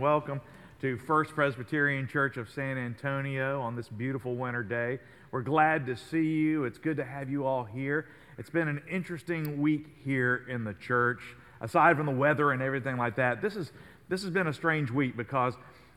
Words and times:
Welcome 0.00 0.40
to 0.80 0.96
First 0.96 1.34
Presbyterian 1.34 2.06
Church 2.06 2.36
of 2.36 2.48
San 2.48 2.78
Antonio 2.78 3.60
on 3.60 3.74
this 3.74 3.88
beautiful 3.88 4.36
winter 4.36 4.62
day. 4.62 5.00
We're 5.32 5.42
glad 5.42 5.86
to 5.86 5.96
see 5.96 6.22
you. 6.22 6.66
It's 6.66 6.78
good 6.78 6.98
to 6.98 7.04
have 7.04 7.28
you 7.28 7.44
all 7.44 7.64
here. 7.64 8.06
It's 8.38 8.48
been 8.48 8.68
an 8.68 8.80
interesting 8.88 9.60
week 9.60 9.86
here 10.04 10.46
in 10.48 10.62
the 10.62 10.74
church. 10.74 11.18
Aside 11.60 11.96
from 11.96 12.06
the 12.06 12.12
weather 12.12 12.52
and 12.52 12.62
everything 12.62 12.96
like 12.96 13.16
that, 13.16 13.42
this, 13.42 13.56
is, 13.56 13.72
this 14.08 14.22
has 14.22 14.30
been 14.30 14.46
a 14.46 14.52
strange 14.52 14.92
week 14.92 15.16
because 15.16 15.54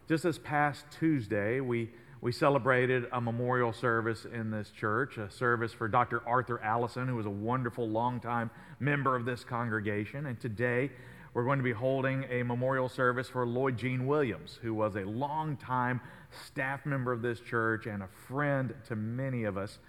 just 0.09 0.23
this 0.23 0.39
past 0.39 0.83
Tuesday, 0.99 1.59
we, 1.59 1.91
we 2.21 2.31
celebrated 2.31 3.05
a 3.11 3.21
memorial 3.21 3.71
service 3.71 4.25
in 4.25 4.49
this 4.49 4.71
church, 4.71 5.19
a 5.19 5.29
service 5.29 5.73
for 5.73 5.87
Dr. 5.87 6.27
Arthur 6.27 6.59
Allison, 6.63 7.07
who 7.07 7.17
was 7.17 7.27
a 7.27 7.29
wonderful, 7.29 7.87
longtime 7.87 8.49
member 8.79 9.15
of 9.15 9.25
this 9.25 9.43
congregation. 9.43 10.25
And 10.25 10.39
today, 10.39 10.89
we're 11.33 11.45
going 11.45 11.59
to 11.59 11.63
be 11.63 11.71
holding 11.71 12.25
a 12.29 12.43
memorial 12.43 12.89
service 12.89 13.29
for 13.29 13.45
Lloyd 13.45 13.77
Jean 13.77 14.05
Williams, 14.05 14.59
who 14.61 14.73
was 14.73 14.95
a 14.95 15.05
longtime 15.05 16.01
staff 16.47 16.85
member 16.85 17.13
of 17.13 17.21
this 17.21 17.39
church 17.39 17.85
and 17.85 18.03
a 18.03 18.09
friend 18.27 18.73
to 18.87 18.95
many 18.95 19.45
of 19.45 19.57
us. 19.57 19.79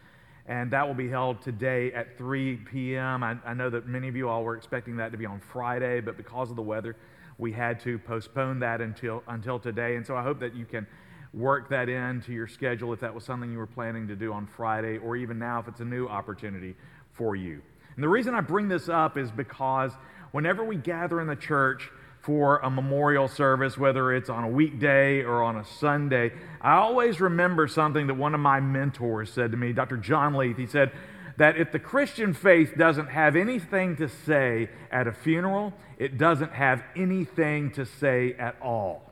And 0.47 0.71
that 0.73 0.87
will 0.87 0.95
be 0.95 1.09
held 1.09 1.43
today 1.43 1.93
at 1.93 2.17
3 2.17 2.57
p.m. 2.57 3.23
I, 3.25 3.37
I 3.45 3.55
know 3.55 3.71
that 3.71 3.87
many 3.87 4.09
of 4.09 4.15
you 4.15 4.29
all 4.29 4.45
were 4.45 4.57
expecting 4.57 4.97
that 4.97 5.11
to 5.13 5.19
be 5.19 5.27
on 5.27 5.41
Friday, 5.41 6.01
but 6.01 6.17
because 6.17 6.51
of 6.51 6.57
the 6.57 6.63
weather, 6.63 6.97
we 7.39 7.53
had 7.53 7.81
to 7.81 7.99
postpone 7.99 8.61
that 8.61 8.81
until, 8.81 9.23
until 9.27 9.59
today. 9.59 9.97
And 9.97 10.07
so 10.07 10.17
I 10.17 10.23
hope 10.23 10.41
that 10.41 10.55
you 10.55 10.65
can 10.65 10.87
work 11.33 11.71
that 11.71 11.89
into 11.89 12.33
your 12.33 12.47
schedule 12.47 12.93
if 12.93 13.01
that 13.01 13.15
was 13.15 13.25
something 13.25 13.51
you 13.51 13.59
were 13.59 13.67
planning 13.67 14.07
to 14.09 14.17
do 14.17 14.33
on 14.33 14.47
Friday, 14.47 14.99
or 14.99 15.17
even 15.17 15.39
now 15.39 15.59
if 15.59 15.67
it's 15.67 15.81
a 15.81 15.85
new 15.85 16.07
opportunity 16.07 16.77
for 17.13 17.35
you. 17.35 17.63
And 17.97 18.03
the 18.03 18.09
reason 18.09 18.35
I 18.35 18.41
bring 18.41 18.69
this 18.69 18.89
up 18.89 19.19
is 19.19 19.31
because 19.31 19.93
whenever 20.33 20.65
we 20.65 20.77
gather 20.77 21.21
in 21.21 21.29
the 21.29 21.37
church 21.37 21.91
for 22.21 22.59
a 22.59 22.71
memorial 22.71 23.29
service, 23.29 23.79
whether 23.79 24.13
it's 24.13 24.29
on 24.29 24.45
a 24.45 24.49
weekday 24.49 25.23
or 25.23 25.43
on 25.43 25.57
a 25.57 25.65
Sunday, 25.65 26.33
I 26.61 26.75
always 26.75 27.21
remember 27.21 27.67
something 27.69 28.07
that 28.09 28.15
one 28.15 28.35
of 28.35 28.41
my 28.41 28.61
mentors 28.61 29.33
said 29.33 29.51
to 29.53 29.57
me, 29.57 29.73
Dr. 29.73 29.97
John 29.97 30.35
Leith. 30.35 30.57
He 30.57 30.67
said, 30.67 30.93
that 31.37 31.57
if 31.57 31.73
the 31.73 31.79
Christian 31.79 32.35
faith 32.35 32.75
doesn't 32.77 33.09
have 33.09 33.37
anything 33.37 33.97
to 33.97 34.09
say 34.09 34.69
at 34.91 35.07
a 35.07 35.13
funeral, 35.13 35.73
it 35.99 36.19
doesn't 36.19 36.53
have 36.53 36.83
anything 36.97 37.71
to 37.73 37.87
say 37.87 38.35
at 38.35 38.57
all. 38.61 39.11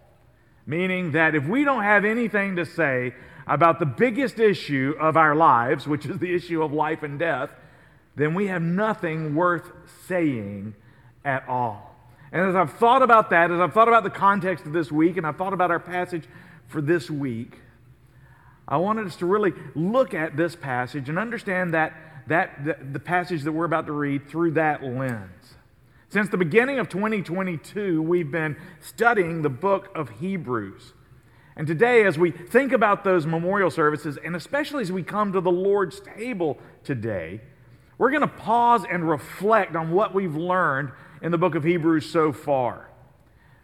Meaning 0.66 1.12
that 1.12 1.34
if 1.34 1.46
we 1.46 1.64
don't 1.64 1.82
have 1.82 2.04
anything 2.04 2.56
to 2.56 2.66
say 2.66 3.14
about 3.46 3.78
the 3.78 3.86
biggest 3.86 4.38
issue 4.38 4.94
of 5.00 5.16
our 5.16 5.34
lives, 5.34 5.86
which 5.86 6.06
is 6.06 6.18
the 6.18 6.32
issue 6.34 6.62
of 6.62 6.72
life 6.72 7.02
and 7.02 7.18
death, 7.18 7.50
then 8.16 8.34
we 8.34 8.48
have 8.48 8.62
nothing 8.62 9.34
worth 9.34 9.72
saying 10.06 10.74
at 11.24 11.48
all. 11.48 11.94
And 12.32 12.48
as 12.48 12.54
I've 12.54 12.72
thought 12.74 13.02
about 13.02 13.30
that, 13.30 13.50
as 13.50 13.60
I've 13.60 13.72
thought 13.72 13.88
about 13.88 14.04
the 14.04 14.10
context 14.10 14.64
of 14.66 14.72
this 14.72 14.92
week, 14.92 15.16
and 15.16 15.26
I've 15.26 15.36
thought 15.36 15.52
about 15.52 15.70
our 15.70 15.80
passage 15.80 16.24
for 16.68 16.80
this 16.80 17.10
week, 17.10 17.58
I 18.68 18.76
wanted 18.76 19.06
us 19.06 19.16
to 19.16 19.26
really 19.26 19.52
look 19.74 20.14
at 20.14 20.36
this 20.36 20.54
passage 20.54 21.08
and 21.08 21.18
understand 21.18 21.74
that, 21.74 21.92
that 22.28 22.64
the, 22.64 22.76
the 22.92 23.00
passage 23.00 23.42
that 23.42 23.52
we're 23.52 23.64
about 23.64 23.86
to 23.86 23.92
read 23.92 24.28
through 24.28 24.52
that 24.52 24.84
lens. 24.84 25.54
Since 26.08 26.28
the 26.28 26.36
beginning 26.36 26.78
of 26.78 26.88
2022, 26.88 28.00
we've 28.00 28.30
been 28.30 28.56
studying 28.80 29.42
the 29.42 29.48
book 29.48 29.90
of 29.94 30.10
Hebrews. 30.20 30.92
And 31.56 31.66
today, 31.66 32.04
as 32.04 32.16
we 32.16 32.30
think 32.30 32.72
about 32.72 33.04
those 33.04 33.26
memorial 33.26 33.70
services, 33.70 34.16
and 34.24 34.34
especially 34.34 34.82
as 34.82 34.92
we 34.92 35.02
come 35.02 35.32
to 35.32 35.40
the 35.40 35.50
Lord's 35.50 36.00
table 36.00 36.58
today, 36.84 37.40
we're 37.98 38.10
going 38.10 38.22
to 38.22 38.28
pause 38.28 38.84
and 38.90 39.08
reflect 39.08 39.76
on 39.76 39.90
what 39.90 40.14
we've 40.14 40.36
learned 40.36 40.92
in 41.22 41.32
the 41.32 41.38
book 41.38 41.54
of 41.54 41.64
Hebrews 41.64 42.08
so 42.08 42.32
far. 42.32 42.90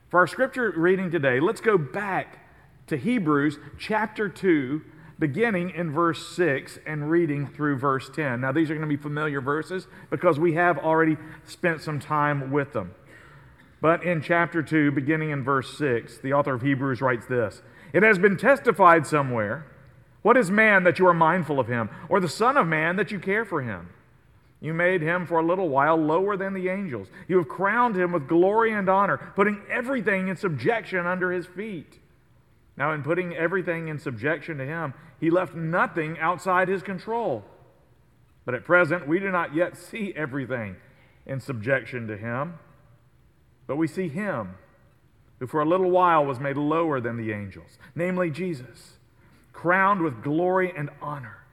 For 0.09 0.21
our 0.21 0.27
scripture 0.27 0.73
reading 0.77 1.11
today, 1.11 1.41
let's 1.41 1.61
go 1.61 1.77
back 1.77 2.39
to 2.87 2.97
Hebrews 2.97 3.59
chapter 3.79 4.29
2, 4.29 4.83
beginning 5.19 5.71
in 5.71 5.91
verse 5.91 6.35
6 6.37 6.79
and 6.87 7.11
reading 7.11 7.47
through 7.47 7.79
verse 7.79 8.09
10. 8.15 8.41
Now, 8.41 8.53
these 8.53 8.71
are 8.71 8.75
going 8.75 8.89
to 8.89 8.97
be 8.97 9.01
familiar 9.01 9.41
verses 9.41 9.87
because 10.11 10.39
we 10.39 10.55
have 10.55 10.79
already 10.79 11.17
spent 11.45 11.81
some 11.81 11.99
time 11.99 12.53
with 12.53 12.73
them. 12.73 12.95
But 13.81 14.05
in 14.05 14.23
chapter 14.23 14.63
2, 14.63 14.93
beginning 14.93 15.31
in 15.31 15.43
verse 15.43 15.77
6, 15.77 16.19
the 16.19 16.33
author 16.33 16.55
of 16.55 16.63
Hebrews 16.63 17.01
writes 17.01 17.27
this 17.27 17.63
It 17.93 18.03
has 18.03 18.19
been 18.19 18.37
testified 18.37 19.07
somewhere 19.07 19.67
What 20.23 20.37
is 20.37 20.51
man 20.51 20.85
that 20.85 20.99
you 20.99 21.07
are 21.07 21.15
mindful 21.15 21.59
of 21.59 21.69
him, 21.69 21.91
or 22.09 22.21
the 22.21 22.29
Son 22.29 22.57
of 22.57 22.67
Man 22.67 22.97
that 22.97 23.11
you 23.11 23.19
care 23.19 23.45
for 23.45 23.63
him? 23.63 23.91
You 24.61 24.73
made 24.73 25.03
him 25.03 25.27
for 25.27 25.39
a 25.39 25.47
little 25.47 25.69
while 25.69 25.97
lower 25.97 26.37
than 26.37 26.55
the 26.55 26.69
angels. 26.69 27.09
You 27.29 27.39
have 27.39 27.49
crowned 27.49 27.97
him 27.97 28.13
with 28.13 28.27
glory 28.27 28.73
and 28.73 28.89
honor, 28.89 29.19
putting 29.37 29.63
everything 29.71 30.29
in 30.29 30.37
subjection 30.37 31.07
under 31.07 31.31
his 31.31 31.47
feet. 31.47 31.99
Now, 32.77 32.93
in 32.93 33.03
putting 33.03 33.35
everything 33.35 33.89
in 33.89 33.99
subjection 33.99 34.59
to 34.59 34.67
him, 34.67 34.95
he 35.21 35.31
left 35.31 35.55
nothing 35.55 36.19
outside 36.19 36.69
his 36.69 36.83
control. 36.83 37.45
But 38.45 38.55
at 38.55 38.65
present, 38.65 39.09
we 39.09 39.19
do 39.19 39.31
not 39.31 39.55
yet 39.55 39.77
see 39.77 40.13
everything 40.15 40.77
in 41.27 41.41
subjection 41.41 42.07
to 42.09 42.17
him, 42.17 42.55
but 43.67 43.77
we 43.77 43.89
see 43.89 44.09
him 44.09 44.55
who 45.39 45.47
for 45.47 45.61
a 45.61 45.69
little 45.69 45.91
while 45.91 46.25
was 46.25 46.39
made 46.39 46.57
lower 46.57 47.01
than 47.01 47.17
the 47.17 47.33
angels, 47.33 47.79
namely 47.95 48.31
Jesus, 48.31 48.95
crowned 49.53 50.01
with 50.01 50.23
glory 50.23 50.73
and 50.75 50.89
honor 51.03 51.45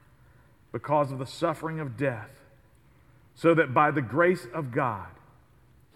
because 0.72 1.10
of 1.10 1.18
the 1.18 1.26
suffering 1.26 1.80
of 1.80 1.96
death 1.96 2.33
so 3.34 3.54
that 3.54 3.74
by 3.74 3.90
the 3.90 4.02
grace 4.02 4.46
of 4.54 4.70
God 4.70 5.08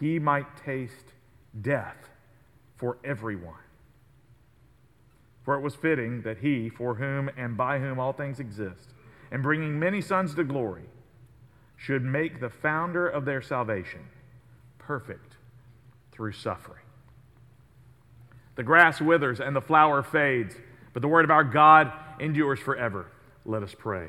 he 0.01 0.19
might 0.19 0.57
taste 0.65 1.13
death 1.61 2.09
for 2.77 2.99
everyone. 3.05 3.55
For 5.45 5.55
it 5.55 5.61
was 5.61 5.75
fitting 5.75 6.23
that 6.23 6.39
he, 6.39 6.69
for 6.69 6.95
whom 6.95 7.31
and 7.37 7.57
by 7.57 7.79
whom 7.79 7.99
all 7.99 8.13
things 8.13 8.39
exist, 8.39 8.95
and 9.31 9.43
bringing 9.43 9.79
many 9.79 10.01
sons 10.01 10.35
to 10.35 10.45
glory, 10.45 10.85
should 11.77 12.03
make 12.03 12.41
the 12.41 12.51
founder 12.51 13.09
of 13.09 13.25
their 13.25 13.41
salvation 13.41 14.01
perfect 14.79 15.37
through 16.13 16.33
suffering. 16.33 16.83
The 18.57 18.63
grass 18.63 19.01
withers 19.01 19.41
and 19.41 19.55
the 19.55 19.61
flower 19.61 20.03
fades, 20.03 20.55
but 20.93 21.01
the 21.01 21.09
word 21.09 21.25
of 21.25 21.31
our 21.31 21.45
God 21.45 21.93
endures 22.19 22.59
forever. 22.59 23.07
Let 23.45 23.63
us 23.63 23.75
pray. 23.77 24.09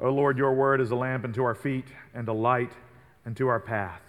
O 0.00 0.06
oh 0.06 0.14
Lord, 0.14 0.38
your 0.38 0.54
word 0.54 0.80
is 0.80 0.90
a 0.90 0.96
lamp 0.96 1.24
unto 1.24 1.42
our 1.42 1.54
feet 1.54 1.86
and 2.14 2.26
a 2.28 2.32
light 2.32 2.72
unto 3.26 3.48
our 3.48 3.60
path. 3.60 4.00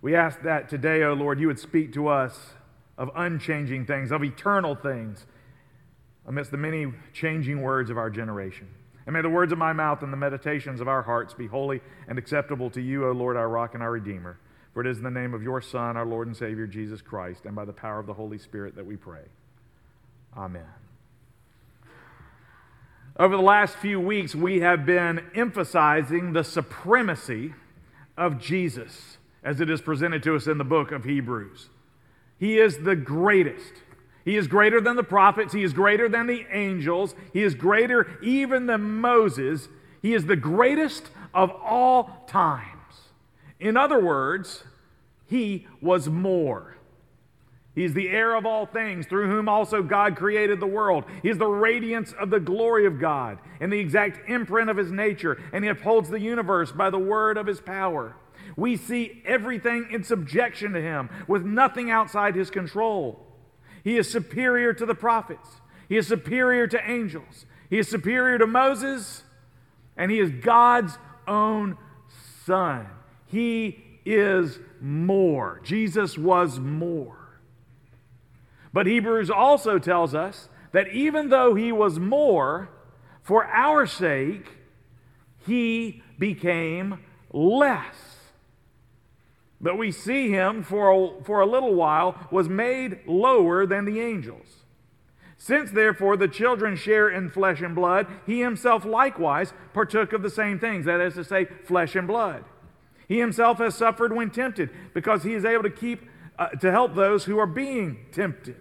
We 0.00 0.16
ask 0.16 0.42
that 0.42 0.68
today, 0.68 1.02
O 1.02 1.10
oh 1.10 1.14
Lord, 1.14 1.38
you 1.38 1.46
would 1.46 1.60
speak 1.60 1.92
to 1.94 2.08
us 2.08 2.54
of 2.98 3.10
unchanging 3.14 3.86
things, 3.86 4.10
of 4.10 4.24
eternal 4.24 4.74
things, 4.74 5.24
amidst 6.26 6.50
the 6.50 6.56
many 6.56 6.92
changing 7.12 7.62
words 7.62 7.90
of 7.90 7.98
our 7.98 8.10
generation. 8.10 8.68
And 9.06 9.14
may 9.14 9.22
the 9.22 9.30
words 9.30 9.52
of 9.52 9.58
my 9.58 9.72
mouth 9.72 10.02
and 10.02 10.12
the 10.12 10.16
meditations 10.16 10.80
of 10.80 10.88
our 10.88 11.02
hearts 11.02 11.34
be 11.34 11.46
holy 11.46 11.80
and 12.08 12.18
acceptable 12.18 12.70
to 12.70 12.80
you, 12.80 13.06
O 13.06 13.12
Lord, 13.12 13.36
our 13.36 13.48
rock 13.48 13.74
and 13.74 13.82
our 13.82 13.90
redeemer. 13.90 14.38
For 14.74 14.80
it 14.80 14.86
is 14.86 14.98
in 14.98 15.04
the 15.04 15.10
name 15.10 15.34
of 15.34 15.42
your 15.42 15.60
Son, 15.60 15.96
our 15.96 16.06
Lord 16.06 16.26
and 16.26 16.36
Savior, 16.36 16.66
Jesus 16.66 17.02
Christ, 17.02 17.44
and 17.44 17.54
by 17.54 17.64
the 17.64 17.72
power 17.72 17.98
of 17.98 18.06
the 18.06 18.14
Holy 18.14 18.38
Spirit 18.38 18.74
that 18.76 18.86
we 18.86 18.96
pray. 18.96 19.24
Amen. 20.36 20.81
Over 23.22 23.36
the 23.36 23.42
last 23.42 23.76
few 23.76 24.00
weeks, 24.00 24.34
we 24.34 24.62
have 24.62 24.84
been 24.84 25.24
emphasizing 25.32 26.32
the 26.32 26.42
supremacy 26.42 27.54
of 28.16 28.40
Jesus 28.40 29.16
as 29.44 29.60
it 29.60 29.70
is 29.70 29.80
presented 29.80 30.24
to 30.24 30.34
us 30.34 30.48
in 30.48 30.58
the 30.58 30.64
book 30.64 30.90
of 30.90 31.04
Hebrews. 31.04 31.68
He 32.40 32.58
is 32.58 32.78
the 32.78 32.96
greatest. 32.96 33.74
He 34.24 34.36
is 34.36 34.48
greater 34.48 34.80
than 34.80 34.96
the 34.96 35.04
prophets. 35.04 35.52
He 35.52 35.62
is 35.62 35.72
greater 35.72 36.08
than 36.08 36.26
the 36.26 36.44
angels. 36.50 37.14
He 37.32 37.44
is 37.44 37.54
greater 37.54 38.18
even 38.24 38.66
than 38.66 39.00
Moses. 39.00 39.68
He 40.02 40.14
is 40.14 40.26
the 40.26 40.34
greatest 40.34 41.08
of 41.32 41.52
all 41.64 42.24
times. 42.26 42.66
In 43.60 43.76
other 43.76 44.02
words, 44.02 44.64
he 45.26 45.68
was 45.80 46.08
more. 46.08 46.74
He 47.74 47.84
is 47.84 47.94
the 47.94 48.10
heir 48.10 48.34
of 48.34 48.44
all 48.44 48.66
things, 48.66 49.06
through 49.06 49.28
whom 49.28 49.48
also 49.48 49.82
God 49.82 50.16
created 50.16 50.60
the 50.60 50.66
world. 50.66 51.04
He 51.22 51.30
is 51.30 51.38
the 51.38 51.46
radiance 51.46 52.12
of 52.12 52.28
the 52.28 52.40
glory 52.40 52.84
of 52.84 53.00
God 53.00 53.38
and 53.60 53.72
the 53.72 53.78
exact 53.78 54.28
imprint 54.28 54.68
of 54.68 54.76
his 54.76 54.90
nature, 54.90 55.40
and 55.52 55.64
he 55.64 55.70
upholds 55.70 56.10
the 56.10 56.20
universe 56.20 56.70
by 56.70 56.90
the 56.90 56.98
word 56.98 57.38
of 57.38 57.46
his 57.46 57.60
power. 57.60 58.14
We 58.56 58.76
see 58.76 59.22
everything 59.24 59.88
in 59.90 60.04
subjection 60.04 60.72
to 60.72 60.82
him, 60.82 61.08
with 61.26 61.44
nothing 61.44 61.90
outside 61.90 62.34
his 62.34 62.50
control. 62.50 63.26
He 63.82 63.96
is 63.96 64.10
superior 64.10 64.74
to 64.74 64.84
the 64.84 64.94
prophets, 64.94 65.48
he 65.88 65.96
is 65.96 66.06
superior 66.06 66.66
to 66.66 66.90
angels, 66.90 67.46
he 67.70 67.78
is 67.78 67.88
superior 67.88 68.36
to 68.36 68.46
Moses, 68.46 69.22
and 69.96 70.10
he 70.10 70.18
is 70.18 70.30
God's 70.30 70.98
own 71.26 71.78
son. 72.44 72.86
He 73.26 73.82
is 74.04 74.58
more. 74.80 75.60
Jesus 75.64 76.18
was 76.18 76.58
more. 76.58 77.21
But 78.72 78.86
Hebrews 78.86 79.30
also 79.30 79.78
tells 79.78 80.14
us 80.14 80.48
that 80.72 80.88
even 80.88 81.28
though 81.28 81.54
he 81.54 81.72
was 81.72 81.98
more, 81.98 82.70
for 83.22 83.44
our 83.46 83.86
sake, 83.86 84.46
he 85.46 86.02
became 86.18 87.00
less. 87.32 87.96
But 89.60 89.78
we 89.78 89.92
see 89.92 90.30
him 90.30 90.62
for 90.62 90.90
a, 90.90 91.24
for 91.24 91.40
a 91.40 91.46
little 91.46 91.74
while 91.74 92.28
was 92.30 92.48
made 92.48 92.98
lower 93.06 93.64
than 93.66 93.84
the 93.84 94.00
angels. 94.00 94.46
Since 95.38 95.72
therefore 95.72 96.16
the 96.16 96.28
children 96.28 96.76
share 96.76 97.08
in 97.08 97.28
flesh 97.28 97.60
and 97.60 97.74
blood, 97.74 98.06
he 98.26 98.40
himself 98.40 98.84
likewise 98.84 99.52
partook 99.72 100.12
of 100.12 100.22
the 100.22 100.30
same 100.30 100.58
things, 100.58 100.86
that 100.86 101.00
is 101.00 101.14
to 101.14 101.24
say, 101.24 101.46
flesh 101.64 101.94
and 101.94 102.06
blood. 102.06 102.44
He 103.08 103.18
himself 103.18 103.58
has 103.58 103.74
suffered 103.74 104.12
when 104.12 104.30
tempted, 104.30 104.70
because 104.94 105.22
he 105.22 105.34
is 105.34 105.44
able 105.44 105.64
to 105.64 105.70
keep 105.70 106.08
uh, 106.42 106.48
to 106.56 106.70
help 106.70 106.94
those 106.94 107.24
who 107.24 107.38
are 107.38 107.46
being 107.46 107.98
tempted. 108.10 108.56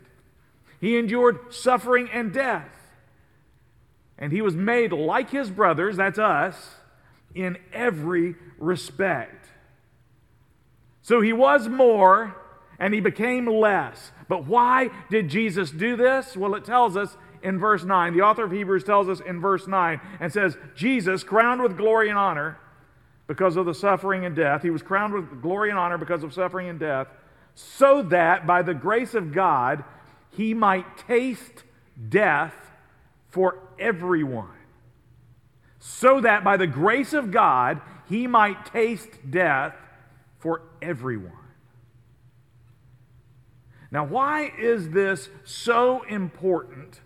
He 0.79 0.97
endured 0.97 1.53
suffering 1.53 2.09
and 2.11 2.31
death. 2.31 2.69
And 4.17 4.31
he 4.31 4.41
was 4.41 4.55
made 4.55 4.91
like 4.91 5.31
his 5.31 5.49
brothers, 5.49 5.97
that's 5.97 6.19
us, 6.19 6.75
in 7.33 7.57
every 7.73 8.35
respect. 8.59 9.47
So 11.01 11.21
he 11.21 11.33
was 11.33 11.67
more 11.67 12.35
and 12.79 12.93
he 12.93 12.99
became 12.99 13.47
less. 13.47 14.11
But 14.27 14.45
why 14.45 14.89
did 15.09 15.29
Jesus 15.29 15.71
do 15.71 15.95
this? 15.95 16.37
Well, 16.37 16.53
it 16.53 16.65
tells 16.65 16.95
us 16.95 17.17
in 17.41 17.59
verse 17.59 17.83
9. 17.83 18.13
The 18.13 18.21
author 18.21 18.43
of 18.43 18.51
Hebrews 18.51 18.83
tells 18.83 19.09
us 19.09 19.19
in 19.21 19.41
verse 19.41 19.67
9 19.67 19.99
and 20.19 20.31
says, 20.31 20.55
Jesus, 20.75 21.23
crowned 21.23 21.61
with 21.63 21.77
glory 21.77 22.09
and 22.09 22.17
honor 22.17 22.59
because 23.27 23.55
of 23.55 23.65
the 23.65 23.73
suffering 23.73 24.25
and 24.25 24.35
death, 24.35 24.61
he 24.61 24.69
was 24.69 24.83
crowned 24.83 25.13
with 25.13 25.41
glory 25.41 25.69
and 25.69 25.79
honor 25.79 25.97
because 25.97 26.23
of 26.23 26.33
suffering 26.33 26.69
and 26.69 26.79
death, 26.79 27.07
so 27.55 28.01
that 28.03 28.47
by 28.47 28.61
the 28.61 28.73
grace 28.73 29.13
of 29.13 29.33
God 29.33 29.83
he 30.31 30.53
might 30.53 30.97
taste 30.97 31.63
death 32.09 32.55
for 33.29 33.59
everyone. 33.79 34.47
So 35.79 36.21
that 36.21 36.43
by 36.43 36.57
the 36.57 36.67
grace 36.67 37.13
of 37.13 37.31
God 37.31 37.81
he 38.07 38.27
might 38.27 38.65
taste 38.65 39.09
death 39.29 39.75
for 40.39 40.61
everyone. 40.81 41.31
Now, 43.91 44.05
why 44.05 44.53
is 44.57 44.89
this 44.89 45.29
so 45.43 46.03
important 46.03 47.01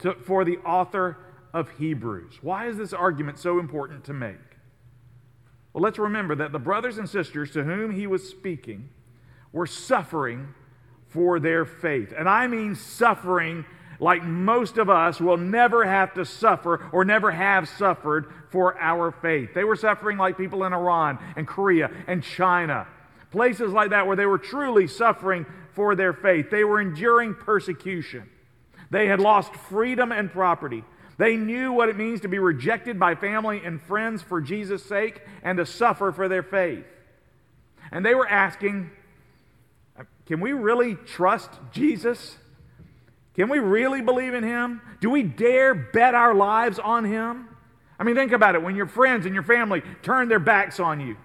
to, 0.00 0.14
for 0.14 0.44
the 0.44 0.58
author 0.58 1.16
of 1.52 1.70
Hebrews? 1.78 2.38
Why 2.42 2.68
is 2.68 2.76
this 2.76 2.92
argument 2.92 3.38
so 3.38 3.58
important 3.58 4.04
to 4.04 4.12
make? 4.12 4.36
Well, 5.72 5.82
let's 5.82 5.98
remember 5.98 6.34
that 6.34 6.52
the 6.52 6.58
brothers 6.58 6.98
and 6.98 7.08
sisters 7.08 7.52
to 7.52 7.64
whom 7.64 7.92
he 7.92 8.06
was 8.06 8.28
speaking 8.28 8.90
were 9.52 9.66
suffering 9.66 10.54
for 11.08 11.40
their 11.40 11.64
faith. 11.64 12.12
And 12.16 12.28
I 12.28 12.46
mean 12.46 12.74
suffering 12.74 13.64
like 14.00 14.22
most 14.22 14.78
of 14.78 14.88
us 14.88 15.20
will 15.20 15.36
never 15.36 15.84
have 15.84 16.14
to 16.14 16.24
suffer 16.24 16.88
or 16.92 17.04
never 17.04 17.30
have 17.30 17.68
suffered 17.68 18.32
for 18.50 18.78
our 18.80 19.12
faith. 19.12 19.50
They 19.54 19.64
were 19.64 19.76
suffering 19.76 20.16
like 20.16 20.38
people 20.38 20.64
in 20.64 20.72
Iran 20.72 21.18
and 21.36 21.46
Korea 21.46 21.90
and 22.06 22.22
China, 22.22 22.86
places 23.30 23.72
like 23.72 23.90
that 23.90 24.06
where 24.06 24.16
they 24.16 24.26
were 24.26 24.38
truly 24.38 24.86
suffering 24.86 25.44
for 25.72 25.94
their 25.94 26.12
faith. 26.12 26.50
They 26.50 26.64
were 26.64 26.80
enduring 26.80 27.34
persecution. 27.34 28.28
They 28.90 29.06
had 29.06 29.20
lost 29.20 29.54
freedom 29.54 30.12
and 30.12 30.32
property. 30.32 30.82
They 31.18 31.36
knew 31.36 31.72
what 31.72 31.90
it 31.90 31.96
means 31.96 32.22
to 32.22 32.28
be 32.28 32.38
rejected 32.38 32.98
by 32.98 33.14
family 33.14 33.60
and 33.62 33.80
friends 33.82 34.22
for 34.22 34.40
Jesus' 34.40 34.84
sake 34.84 35.20
and 35.42 35.58
to 35.58 35.66
suffer 35.66 36.12
for 36.12 36.28
their 36.28 36.42
faith. 36.42 36.86
And 37.92 38.04
they 38.04 38.14
were 38.14 38.26
asking, 38.26 38.90
can 40.30 40.38
we 40.38 40.52
really 40.52 40.94
trust 40.94 41.50
Jesus? 41.72 42.38
Can 43.34 43.48
we 43.48 43.58
really 43.58 44.00
believe 44.00 44.32
in 44.32 44.44
him? 44.44 44.80
Do 45.00 45.10
we 45.10 45.24
dare 45.24 45.74
bet 45.74 46.14
our 46.14 46.36
lives 46.36 46.78
on 46.78 47.04
him? 47.04 47.48
I 47.98 48.04
mean, 48.04 48.14
think 48.14 48.30
about 48.30 48.54
it. 48.54 48.62
When 48.62 48.76
your 48.76 48.86
friends 48.86 49.26
and 49.26 49.34
your 49.34 49.42
family 49.42 49.82
turn 50.02 50.28
their 50.28 50.38
backs 50.38 50.78
on 50.78 51.00
you, 51.00 51.16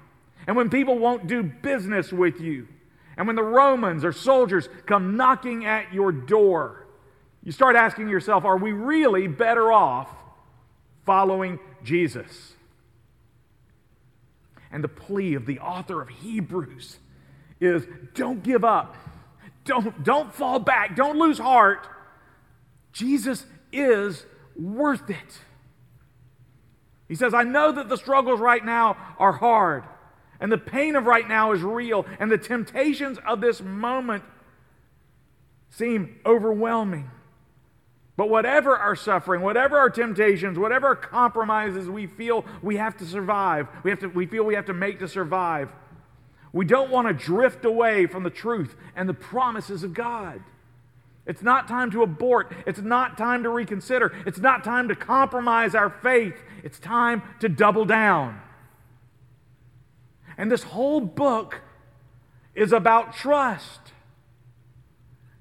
and 0.47 0.55
when 0.55 0.71
people 0.71 0.97
won't 0.97 1.27
do 1.27 1.43
business 1.43 2.11
with 2.11 2.41
you, 2.41 2.67
and 3.15 3.27
when 3.27 3.35
the 3.35 3.43
Romans 3.43 4.03
or 4.03 4.11
soldiers 4.11 4.69
come 4.87 5.15
knocking 5.15 5.67
at 5.67 5.93
your 5.93 6.11
door, 6.11 6.87
you 7.43 7.51
start 7.51 7.75
asking 7.75 8.09
yourself, 8.09 8.43
are 8.43 8.57
we 8.57 8.71
really 8.71 9.27
better 9.27 9.71
off 9.71 10.09
following 11.05 11.59
Jesus? 11.83 12.53
And 14.71 14.83
the 14.83 14.87
plea 14.87 15.35
of 15.35 15.45
the 15.45 15.59
author 15.59 16.01
of 16.01 16.09
Hebrews 16.09 16.97
is 17.59 17.85
don't 18.13 18.43
give 18.43 18.63
up. 18.63 18.95
Don't, 19.63 20.03
don't 20.03 20.33
fall 20.33 20.59
back. 20.59 20.95
Don't 20.95 21.17
lose 21.17 21.39
heart. 21.39 21.87
Jesus 22.93 23.45
is 23.71 24.25
worth 24.55 25.09
it. 25.09 25.39
He 27.07 27.15
says, 27.15 27.33
I 27.33 27.43
know 27.43 27.71
that 27.71 27.89
the 27.89 27.97
struggles 27.97 28.39
right 28.39 28.63
now 28.63 28.97
are 29.19 29.33
hard. 29.33 29.83
And 30.39 30.51
the 30.51 30.57
pain 30.57 30.95
of 30.95 31.05
right 31.05 31.27
now 31.27 31.53
is 31.53 31.61
real, 31.61 32.05
and 32.19 32.29
the 32.29 32.37
temptations 32.37 33.17
of 33.25 33.41
this 33.41 33.61
moment 33.61 34.23
seem 35.69 36.19
overwhelming. 36.25 37.09
But 38.17 38.29
whatever 38.29 38.77
our 38.77 38.95
suffering, 38.95 39.41
whatever 39.41 39.77
our 39.77 39.89
temptations, 39.89 40.57
whatever 40.57 40.87
our 40.87 40.95
compromises 40.95 41.89
we 41.89 42.07
feel 42.07 42.45
we 42.61 42.77
have 42.77 42.97
to 42.97 43.05
survive, 43.05 43.67
we, 43.83 43.91
have 43.91 43.99
to, 43.99 44.07
we 44.07 44.25
feel 44.25 44.43
we 44.43 44.55
have 44.55 44.65
to 44.65 44.73
make 44.73 44.99
to 44.99 45.07
survive, 45.07 45.69
we 46.55 46.63
don't 46.63 46.89
want 46.89 47.05
to 47.05 47.13
drift 47.13 47.65
away 47.65 48.07
from 48.07 48.23
the 48.23 48.29
truth 48.29 48.77
and 48.95 49.09
the 49.09 49.13
promises 49.13 49.83
of 49.83 49.93
God. 49.93 50.41
It's 51.25 51.41
not 51.41 51.67
time 51.67 51.91
to 51.91 52.01
abort. 52.01 52.49
It's 52.65 52.79
not 52.79 53.17
time 53.17 53.43
to 53.43 53.49
reconsider. 53.49 54.15
It's 54.25 54.39
not 54.39 54.63
time 54.63 54.87
to 54.87 54.95
compromise 54.95 55.75
our 55.75 55.89
faith. 55.89 56.37
It's 56.63 56.79
time 56.79 57.23
to 57.41 57.49
double 57.49 57.83
down. 57.83 58.39
And 60.37 60.49
this 60.49 60.63
whole 60.63 61.01
book 61.01 61.59
is 62.55 62.71
about 62.71 63.13
trust. 63.13 63.91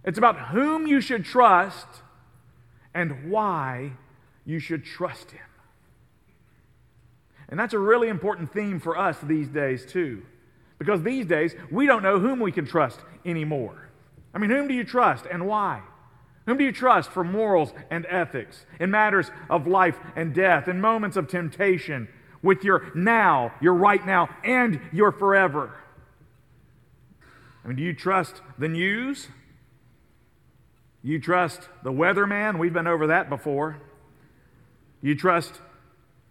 It's 0.02 0.18
about 0.18 0.48
whom 0.48 0.88
you 0.88 1.00
should 1.00 1.24
trust 1.24 1.86
and 2.92 3.30
why 3.30 3.92
you 4.44 4.58
should 4.58 4.84
trust 4.84 5.30
him. 5.30 5.46
And 7.48 7.60
that's 7.60 7.72
a 7.72 7.78
really 7.78 8.08
important 8.08 8.52
theme 8.52 8.80
for 8.80 8.98
us 8.98 9.16
these 9.22 9.46
days, 9.46 9.86
too. 9.86 10.24
Because 10.84 11.02
these 11.02 11.26
days, 11.26 11.54
we 11.70 11.86
don't 11.86 12.02
know 12.02 12.18
whom 12.18 12.40
we 12.40 12.52
can 12.52 12.66
trust 12.66 13.00
anymore. 13.24 13.88
I 14.34 14.38
mean, 14.38 14.50
whom 14.50 14.68
do 14.68 14.74
you 14.74 14.84
trust 14.84 15.24
and 15.24 15.46
why? 15.46 15.82
Whom 16.46 16.58
do 16.58 16.64
you 16.64 16.72
trust 16.72 17.10
for 17.10 17.24
morals 17.24 17.72
and 17.90 18.04
ethics, 18.10 18.66
in 18.78 18.90
matters 18.90 19.30
of 19.48 19.66
life 19.66 19.96
and 20.14 20.34
death, 20.34 20.68
in 20.68 20.80
moments 20.80 21.16
of 21.16 21.26
temptation, 21.26 22.08
with 22.42 22.62
your 22.62 22.92
now, 22.94 23.54
your 23.60 23.72
right 23.72 24.04
now, 24.04 24.28
and 24.44 24.78
your 24.92 25.10
forever. 25.10 25.74
I 27.64 27.68
mean, 27.68 27.76
do 27.78 27.82
you 27.82 27.94
trust 27.94 28.42
the 28.58 28.68
news? 28.68 29.28
You 31.02 31.18
trust 31.18 31.62
the 31.82 31.92
weatherman? 31.92 32.58
We've 32.58 32.72
been 32.72 32.86
over 32.86 33.06
that 33.06 33.30
before. 33.30 33.78
You 35.00 35.14
trust 35.14 35.62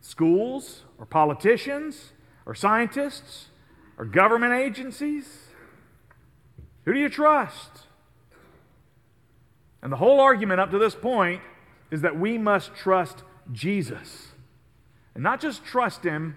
schools 0.02 0.84
or 1.00 1.08
politicians 1.08 2.12
or 2.46 2.54
scientists 2.54 3.48
or 3.98 4.06
government 4.06 4.54
agencies? 4.54 5.28
Who 6.86 6.94
do 6.94 7.00
you 7.00 7.10
trust? 7.10 7.84
And 9.82 9.92
the 9.92 9.98
whole 9.98 10.20
argument 10.20 10.60
up 10.60 10.72
to 10.72 10.80
this 10.80 10.96
point 10.96 11.42
is 11.92 12.02
that 12.02 12.18
we 12.18 12.38
must 12.38 12.74
trust 12.74 13.24
Jesus. 13.52 14.30
And 15.14 15.24
not 15.24 15.42
just 15.42 15.64
trust 15.66 16.04
Him 16.04 16.36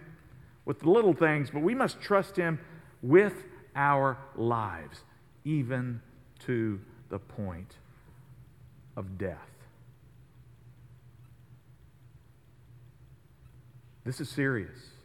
with 0.65 0.81
the 0.81 0.91
little 0.91 1.15
things, 1.15 1.51
but 1.51 1.63
we 1.63 1.75
must 1.75 2.01
trust 2.01 2.37
Him 2.37 2.59
with 3.03 3.45
our 3.75 4.19
lives, 4.35 5.03
even 5.45 6.01
to 6.41 6.81
the 7.09 7.19
point 7.19 7.75
of 8.97 9.17
death. 9.17 9.39
This 14.05 14.21
is 14.21 14.29
serious. 14.29 14.96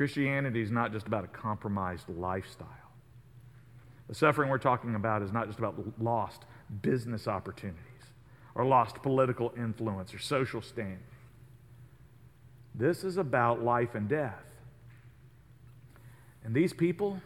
Christianity 0.00 0.62
is 0.62 0.70
not 0.70 0.92
just 0.92 1.06
about 1.06 1.24
a 1.24 1.26
compromised 1.26 2.08
lifestyle. 2.08 2.66
The 4.08 4.14
suffering 4.14 4.48
we're 4.48 4.56
talking 4.56 4.94
about 4.94 5.20
is 5.20 5.30
not 5.30 5.46
just 5.46 5.58
about 5.58 5.74
lost 6.00 6.46
business 6.80 7.28
opportunities 7.28 7.82
or 8.54 8.64
lost 8.64 9.02
political 9.02 9.52
influence 9.58 10.14
or 10.14 10.18
social 10.18 10.62
standing. 10.62 11.02
This 12.74 13.04
is 13.04 13.18
about 13.18 13.62
life 13.62 13.94
and 13.94 14.08
death. 14.08 14.42
And 16.44 16.54
these 16.54 16.72
people, 16.72 17.20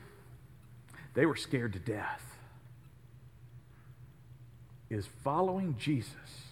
they 1.14 1.26
were 1.26 1.36
scared 1.36 1.74
to 1.74 1.78
death. 1.78 2.22
Is 4.90 5.06
following 5.22 5.76
Jesus 5.78 6.50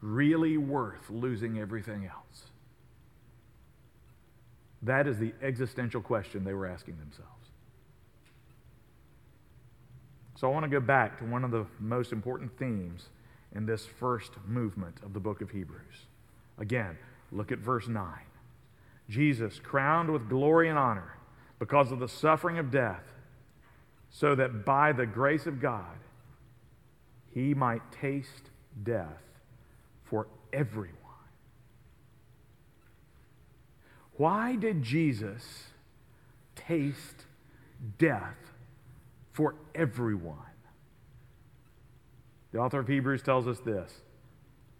really 0.00 0.56
worth 0.56 1.08
losing 1.08 1.60
everything 1.60 2.04
else? 2.04 2.50
That 4.84 5.06
is 5.06 5.18
the 5.18 5.32
existential 5.42 6.00
question 6.00 6.44
they 6.44 6.54
were 6.54 6.66
asking 6.66 6.98
themselves. 6.98 7.30
So 10.36 10.48
I 10.48 10.52
want 10.52 10.64
to 10.64 10.70
go 10.70 10.80
back 10.80 11.18
to 11.18 11.24
one 11.24 11.44
of 11.44 11.50
the 11.50 11.66
most 11.80 12.12
important 12.12 12.56
themes 12.58 13.08
in 13.54 13.66
this 13.66 13.86
first 13.86 14.32
movement 14.46 14.98
of 15.02 15.14
the 15.14 15.20
book 15.20 15.40
of 15.40 15.50
Hebrews. 15.50 16.06
Again, 16.58 16.98
look 17.32 17.50
at 17.50 17.58
verse 17.58 17.88
9. 17.88 18.04
Jesus, 19.08 19.60
crowned 19.60 20.10
with 20.10 20.28
glory 20.28 20.68
and 20.68 20.78
honor 20.78 21.16
because 21.58 21.92
of 21.92 21.98
the 21.98 22.08
suffering 22.08 22.58
of 22.58 22.70
death, 22.70 23.04
so 24.10 24.34
that 24.34 24.64
by 24.64 24.92
the 24.92 25.06
grace 25.06 25.46
of 25.46 25.60
God 25.60 25.96
he 27.32 27.54
might 27.54 27.90
taste 27.90 28.50
death 28.82 29.22
for 30.04 30.26
everyone. 30.52 31.03
Why 34.16 34.56
did 34.56 34.82
Jesus 34.82 35.64
taste 36.54 37.26
death 37.98 38.36
for 39.32 39.56
everyone? 39.74 40.38
The 42.52 42.60
author 42.60 42.78
of 42.78 42.88
Hebrews 42.88 43.22
tells 43.22 43.48
us 43.48 43.58
this. 43.58 44.00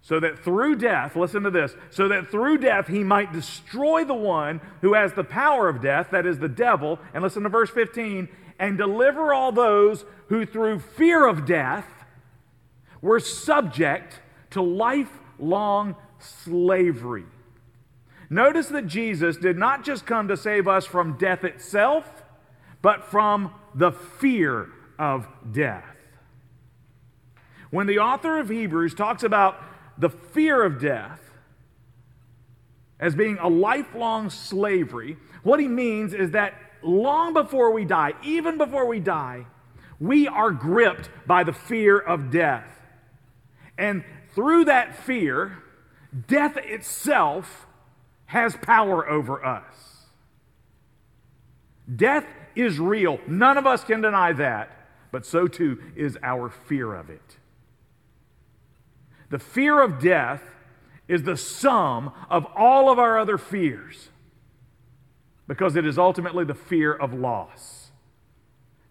So 0.01 0.21
that 0.21 0.39
through 0.39 0.77
death, 0.77 1.17
listen 1.17 1.43
to 1.45 1.51
this, 1.51 1.75
so 1.91 2.09
that 2.09 2.31
through 2.31 2.59
death 2.59 2.89
he 2.89 3.03
might 3.03 3.33
destroy 3.33 4.05
the 4.05 4.15
one 4.15 4.61
who 4.83 4.93
has 4.93 5.15
the 5.15 5.25
power 5.25 5.69
of 5.69 5.81
death, 5.81 6.09
that 6.13 6.27
is 6.27 6.39
the 6.39 6.49
devil. 6.49 6.99
And 7.15 7.23
listen 7.23 7.43
to 7.43 7.49
verse 7.49 7.71
15, 7.71 8.29
and 8.59 8.79
deliver 8.79 9.33
all 9.33 9.51
those 9.51 10.05
who 10.29 10.47
through 10.47 10.81
fear 10.81 11.27
of 11.27 11.47
death 11.47 11.87
were 13.01 13.19
subject 13.19 14.21
to 14.51 14.63
lifelong 14.63 15.97
slavery. 16.19 17.25
Notice 18.31 18.69
that 18.69 18.87
Jesus 18.87 19.37
did 19.37 19.59
not 19.59 19.85
just 19.85 20.07
come 20.07 20.29
to 20.29 20.37
save 20.37 20.67
us 20.67 20.87
from 20.87 21.17
death 21.19 21.45
itself, 21.45 22.25
but 22.83 23.05
from 23.05 23.53
the 23.75 23.93
fear 23.93 24.69
of 24.99 25.27
death. 25.53 25.85
When 27.71 27.87
the 27.87 27.99
author 27.99 28.39
of 28.39 28.49
Hebrews 28.49 28.95
talks 28.95 29.23
about 29.23 29.61
the 29.99 30.11
fear 30.11 30.63
of 30.63 30.81
death 30.81 31.21
as 33.01 33.15
being 33.15 33.39
a 33.39 33.49
lifelong 33.49 34.31
slavery, 34.31 35.17
what 35.43 35.61
he 35.61 35.69
means 35.69 36.15
is 36.15 36.31
that 36.31 36.55
long 36.83 37.33
before 37.33 37.73
we 37.73 37.85
die, 37.85 38.13
even 38.23 38.59
before 38.59 38.87
we 38.87 39.01
die, 39.01 39.47
we 39.99 40.29
are 40.29 40.51
gripped 40.51 41.11
by 41.27 41.45
the 41.45 41.53
fear 41.53 41.99
of 41.99 42.31
death. 42.31 42.69
And 43.77 44.05
through 44.35 44.67
that 44.67 44.97
fear, 44.97 45.63
death 46.29 46.57
itself 46.57 47.67
has 48.27 48.57
power 48.57 49.09
over 49.09 49.45
us. 49.45 50.07
Death 51.95 52.27
is 52.55 52.79
real. 52.79 53.19
None 53.27 53.59
of 53.59 53.67
us 53.67 53.85
can 53.85 54.01
deny 54.01 54.33
that, 54.33 54.71
but 55.11 55.27
so 55.27 55.47
too 55.47 55.83
is 55.95 56.19
our 56.23 56.49
fear 56.49 56.95
of 56.95 57.11
it. 57.11 57.37
The 59.31 59.39
fear 59.39 59.83
of 59.83 60.01
death 60.01 60.43
is 61.09 61.25
the 61.25 61.37
sum 61.37 62.13
of 62.31 62.47
all 62.57 62.91
of 62.91 62.99
our 62.99 63.19
other 63.19 63.37
fears 63.37 64.09
because 65.47 65.77
it 65.77 65.87
is 65.87 65.99
ultimately 65.99 66.45
the 66.45 66.55
fear 66.55 66.93
of 66.95 67.13
loss. 67.13 67.84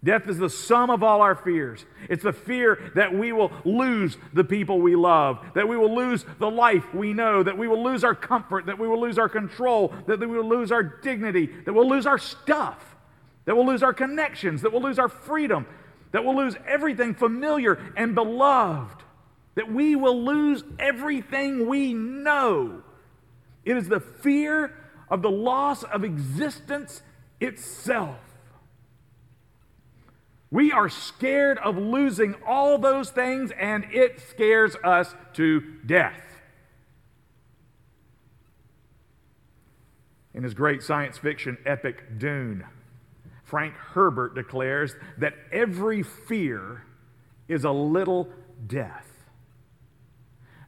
Death 0.04 0.28
is 0.28 0.38
the 0.38 0.50
sum 0.50 0.90
of 0.90 1.02
all 1.02 1.22
our 1.22 1.36
fears. 1.36 1.86
It's 2.10 2.24
the 2.24 2.34
fear 2.34 2.92
that 2.96 3.14
we 3.14 3.32
will 3.32 3.54
lose 3.64 4.18
the 4.34 4.44
people 4.44 4.82
we 4.82 4.98
love, 4.98 5.40
that 5.56 5.68
we 5.68 5.78
will 5.78 5.96
lose 5.96 6.26
the 6.40 6.52
life 6.52 6.94
we 6.94 7.14
know, 7.14 7.42
that 7.42 7.58
we 7.58 7.70
will 7.70 7.82
lose 7.82 8.04
our 8.04 8.14
comfort, 8.14 8.66
that 8.66 8.78
we 8.78 8.88
will 8.88 9.00
lose 9.00 9.18
our 9.18 9.30
control, 9.30 9.94
that 10.08 10.20
we 10.20 10.28
will 10.28 10.48
lose 10.48 10.74
our 10.74 10.84
dignity, 10.84 11.46
that 11.46 11.72
we'll 11.72 11.88
lose 11.88 12.06
our 12.06 12.18
stuff, 12.18 12.98
that 13.46 13.56
we'll 13.56 13.66
lose 13.66 13.82
our 13.82 13.94
connections, 13.94 14.62
that 14.62 14.74
we'll 14.74 14.82
lose 14.82 15.00
our 15.00 15.08
freedom, 15.08 15.66
that 16.12 16.26
we'll 16.26 16.36
lose 16.36 16.58
everything 16.68 17.16
familiar 17.16 17.80
and 17.96 18.14
beloved, 18.14 19.04
that 19.56 19.72
we 19.72 19.96
will 19.96 20.22
lose 20.22 20.66
everything 20.80 21.66
we 21.68 21.94
know. 21.94 22.84
It 23.64 23.78
is 23.78 23.88
the 23.88 24.02
fear 24.02 24.76
of 25.10 25.22
the 25.22 25.32
loss 25.32 25.84
of 25.84 26.04
existence 26.04 27.02
itself. 27.40 28.18
We 30.54 30.72
are 30.72 30.88
scared 30.88 31.58
of 31.58 31.80
losing 31.80 32.36
all 32.46 32.78
those 32.78 33.10
things, 33.10 33.50
and 33.60 33.86
it 33.92 34.20
scares 34.20 34.76
us 34.84 35.16
to 35.34 35.62
death. 35.84 36.22
In 40.32 40.44
his 40.44 40.54
great 40.54 40.84
science 40.84 41.18
fiction 41.18 41.58
epic 41.66 42.20
Dune, 42.20 42.66
Frank 43.44 43.74
Herbert 43.74 44.36
declares 44.36 44.96
that 45.18 45.34
every 45.52 46.04
fear 46.04 46.86
is 47.48 47.64
a 47.64 47.72
little 47.72 48.30
death. 48.68 49.08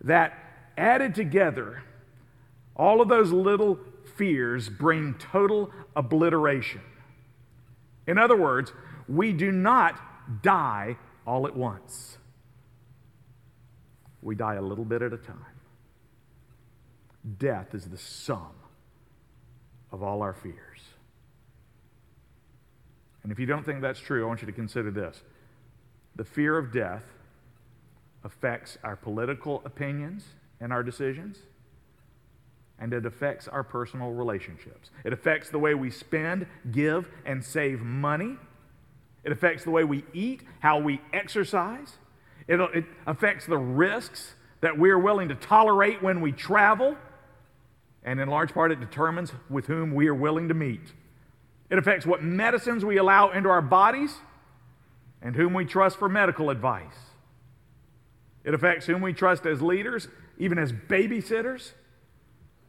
That 0.01 0.33
added 0.79 1.13
together, 1.13 1.83
all 2.75 3.01
of 3.01 3.07
those 3.07 3.31
little 3.31 3.77
fears 4.15 4.67
bring 4.67 5.13
total 5.13 5.69
obliteration. 5.95 6.81
In 8.07 8.17
other 8.17 8.35
words, 8.35 8.73
we 9.07 9.33
do 9.33 9.51
not 9.51 9.99
die 10.41 10.97
all 11.25 11.47
at 11.47 11.55
once. 11.55 12.17
We 14.21 14.35
die 14.35 14.55
a 14.55 14.61
little 14.61 14.85
bit 14.85 15.01
at 15.01 15.13
a 15.13 15.17
time. 15.17 15.37
Death 17.37 17.73
is 17.73 17.85
the 17.85 17.97
sum 17.97 18.51
of 19.91 20.03
all 20.03 20.21
our 20.21 20.33
fears. 20.33 20.81
And 23.23 23.31
if 23.31 23.39
you 23.39 23.45
don't 23.47 23.65
think 23.65 23.81
that's 23.81 23.99
true, 23.99 24.23
I 24.23 24.27
want 24.27 24.41
you 24.41 24.45
to 24.45 24.53
consider 24.53 24.91
this. 24.91 25.23
The 26.15 26.23
fear 26.23 26.57
of 26.57 26.71
death 26.71 27.03
affects 28.23 28.77
our 28.83 28.95
political 28.95 29.61
opinions 29.65 30.25
and 30.59 30.71
our 30.71 30.83
decisions, 30.83 31.37
and 32.79 32.93
it 32.93 33.05
affects 33.05 33.47
our 33.47 33.63
personal 33.63 34.11
relationships. 34.11 34.91
It 35.03 35.13
affects 35.13 35.49
the 35.49 35.59
way 35.59 35.73
we 35.73 35.89
spend, 35.89 36.45
give, 36.71 37.07
and 37.25 37.43
save 37.43 37.81
money. 37.81 38.37
It 39.25 39.31
affects 39.31 39.63
the 39.63 39.71
way 39.71 39.83
we 39.83 40.05
eat, 40.13 40.43
how 40.59 40.79
we 40.79 41.01
exercise. 41.11 41.97
It, 42.47 42.59
it 42.73 42.85
affects 43.07 43.47
the 43.47 43.57
risks 43.57 44.35
that 44.61 44.77
we're 44.77 44.99
willing 44.99 45.29
to 45.29 45.35
tolerate 45.35 46.01
when 46.01 46.21
we 46.21 46.31
travel. 46.31 46.95
And 48.03 48.19
in 48.19 48.29
large 48.29 48.53
part, 48.53 48.71
it 48.71 48.79
determines 48.79 49.33
with 49.49 49.65
whom 49.65 49.95
we 49.95 50.07
are 50.07 50.15
willing 50.15 50.47
to 50.49 50.53
meet. 50.53 50.93
It 51.71 51.79
affects 51.79 52.05
what 52.05 52.23
medicines 52.23 52.85
we 52.85 52.97
allow 52.97 53.31
into 53.31 53.49
our 53.49 53.63
bodies 53.63 54.15
and 55.23 55.35
whom 55.35 55.55
we 55.55 55.65
trust 55.65 55.97
for 55.97 56.07
medical 56.07 56.51
advice. 56.51 56.95
It 58.43 58.53
affects 58.53 58.85
whom 58.85 59.01
we 59.01 59.11
trust 59.11 59.47
as 59.47 59.59
leaders, 59.59 60.07
even 60.37 60.59
as 60.59 60.71
babysitters, 60.71 61.71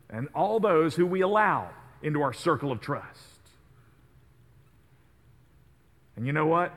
and 0.09 0.29
all 0.35 0.59
those 0.59 0.95
who 0.95 1.05
we 1.05 1.21
allow 1.21 1.69
into 2.03 2.23
our 2.23 2.33
circle 2.33 2.73
of 2.73 2.81
trust. 2.81 3.36
And 6.17 6.27
you 6.27 6.33
know 6.33 6.47
what? 6.47 6.75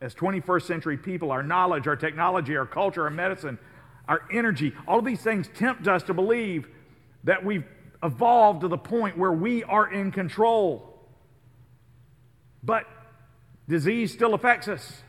As 0.00 0.14
21st 0.14 0.62
century 0.62 0.96
people, 0.96 1.30
our 1.30 1.42
knowledge, 1.42 1.86
our 1.86 1.96
technology, 1.96 2.56
our 2.56 2.66
culture, 2.66 3.04
our 3.04 3.10
medicine, 3.10 3.58
our 4.08 4.22
energy, 4.32 4.72
all 4.88 5.00
of 5.00 5.04
these 5.04 5.20
things 5.20 5.48
tempt 5.54 5.86
us 5.86 6.02
to 6.04 6.14
believe 6.14 6.66
that 7.24 7.44
we've 7.44 7.64
evolved 8.02 8.62
to 8.62 8.68
the 8.68 8.78
point 8.78 9.18
where 9.18 9.32
we 9.32 9.62
are 9.64 9.92
in 9.92 10.10
control. 10.10 10.98
But 12.62 12.84
disease 13.68 14.12
still 14.12 14.34
affects 14.34 14.68
us. 14.68 15.02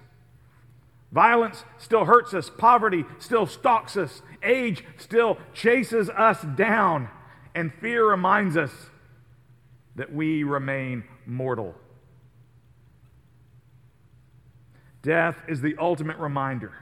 Violence 1.12 1.63
still 1.77 2.06
hurts 2.06 2.34
us. 2.34 2.50
Poverty 2.50 3.06
still 3.20 3.46
stalks 3.46 3.98
us. 3.98 4.22
Age 4.44 4.84
still 4.98 5.38
chases 5.53 6.10
us 6.10 6.41
down. 6.56 7.10
And 7.53 7.74
fear 7.74 8.10
reminds 8.10 8.56
us 8.56 8.72
that 9.96 10.13
we 10.13 10.44
remain 10.44 11.03
mortal. 11.25 11.75
Death 15.01 15.38
is 15.48 15.62
the 15.62 15.75
ultimate 15.79 16.17
reminder 16.17 16.74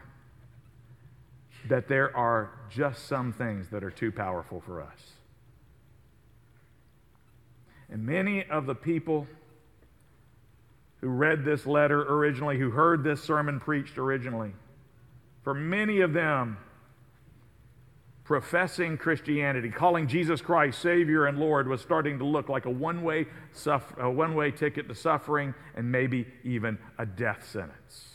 that 1.67 1.87
there 1.87 2.15
are 2.15 2.51
just 2.69 3.07
some 3.07 3.31
things 3.31 3.69
that 3.69 3.83
are 3.83 3.91
too 3.91 4.11
powerful 4.11 4.61
for 4.61 4.81
us. 4.81 5.13
And 7.89 8.05
many 8.05 8.45
of 8.45 8.65
the 8.65 8.75
people 8.75 9.27
who 11.01 11.07
read 11.07 11.45
this 11.45 11.65
letter 11.65 12.01
originally, 12.01 12.57
who 12.57 12.71
heard 12.71 13.03
this 13.03 13.23
sermon 13.23 13.59
preached 13.59 13.97
originally, 13.97 14.51
for 15.43 15.53
many 15.53 16.01
of 16.01 16.13
them, 16.13 16.57
professing 18.29 18.95
Christianity, 18.95 19.71
calling 19.71 20.07
Jesus 20.07 20.39
Christ 20.39 20.79
Savior 20.83 21.25
and 21.25 21.39
Lord, 21.39 21.67
was 21.67 21.81
starting 21.81 22.19
to 22.19 22.23
look 22.23 22.47
like 22.47 22.67
a 22.67 22.69
one 22.69 23.01
way 23.01 23.25
one-way 23.97 24.51
ticket 24.51 24.87
to 24.87 24.93
suffering 24.93 25.55
and 25.73 25.91
maybe 25.91 26.27
even 26.43 26.77
a 26.99 27.07
death 27.07 27.43
sentence. 27.49 28.09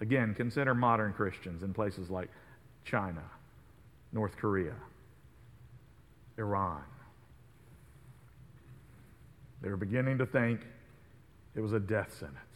Again, 0.00 0.34
consider 0.34 0.74
modern 0.74 1.12
Christians 1.12 1.62
in 1.62 1.72
places 1.72 2.10
like 2.10 2.30
China, 2.84 3.22
North 4.12 4.36
Korea, 4.36 4.74
Iran. 6.36 6.82
They're 9.62 9.76
beginning 9.76 10.18
to 10.18 10.26
think 10.26 10.62
it 11.54 11.60
was 11.60 11.74
a 11.74 11.80
death 11.80 12.12
sentence. 12.12 12.53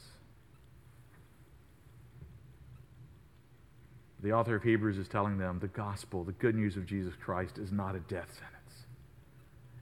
The 4.22 4.32
author 4.32 4.56
of 4.56 4.62
Hebrews 4.62 4.98
is 4.98 5.06
telling 5.06 5.38
them 5.38 5.58
the 5.60 5.68
gospel, 5.68 6.24
the 6.24 6.32
good 6.32 6.54
news 6.54 6.76
of 6.76 6.86
Jesus 6.86 7.14
Christ, 7.22 7.58
is 7.58 7.70
not 7.70 7.94
a 7.94 8.00
death 8.00 8.32
sentence, 8.32 8.86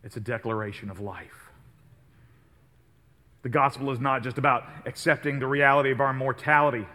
it's 0.04 0.16
a 0.16 0.20
declaration 0.20 0.90
of 0.90 1.00
life. 1.00 1.50
The 3.42 3.48
gospel 3.48 3.92
is 3.92 4.00
not 4.00 4.22
just 4.22 4.38
about 4.38 4.64
accepting 4.86 5.38
the 5.38 5.46
reality 5.46 5.90
of 5.90 6.00
our 6.00 6.12
mortality, 6.12 6.86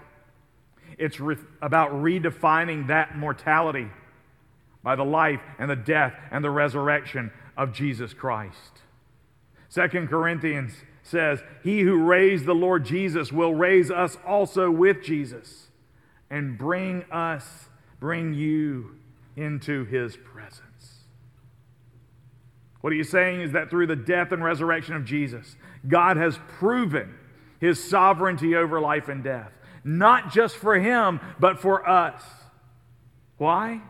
it's 0.98 1.20
re- 1.20 1.38
about 1.62 1.92
redefining 1.92 2.88
that 2.88 3.18
mortality 3.18 3.88
by 4.84 4.96
the 4.96 5.06
life 5.06 5.40
and 5.58 5.70
the 5.70 5.76
death 5.76 6.14
and 6.32 6.44
the 6.44 6.50
resurrection 6.50 7.32
of 7.56 7.74
Jesus 7.74 8.14
Christ. 8.14 8.82
Second 9.70 10.10
Corinthians 10.10 10.74
says, 11.02 11.42
He 11.64 11.82
who 11.82 12.04
raised 12.04 12.46
the 12.46 12.54
Lord 12.54 12.86
Jesus 12.86 13.32
will 13.32 13.56
raise 13.56 13.90
us 13.90 14.18
also 14.28 14.70
with 14.70 15.02
Jesus 15.02 15.70
and 16.32 16.58
bring 16.58 17.04
us, 17.12 17.70
bring 18.00 18.34
you 18.34 18.96
into 19.36 19.86
his 19.86 20.18
presence. 20.18 20.62
What 22.80 22.94
he 22.94 23.00
is 23.00 23.10
saying 23.10 23.42
is 23.42 23.52
that 23.52 23.70
through 23.70 23.88
the 23.88 23.96
death 23.96 24.32
and 24.32 24.44
resurrection 24.44 24.96
of 24.96 25.06
Jesus, 25.06 25.56
God 25.88 26.18
has 26.18 26.40
proven 26.58 27.14
his 27.60 27.84
sovereignty 27.84 28.56
over 28.56 28.80
life 28.80 29.08
and 29.08 29.24
death, 29.24 29.52
not 29.84 30.32
just 30.32 30.56
for 30.56 30.80
him, 30.80 31.20
but 31.40 31.60
for 31.60 31.88
us. 31.88 32.24
Why? 33.38 33.82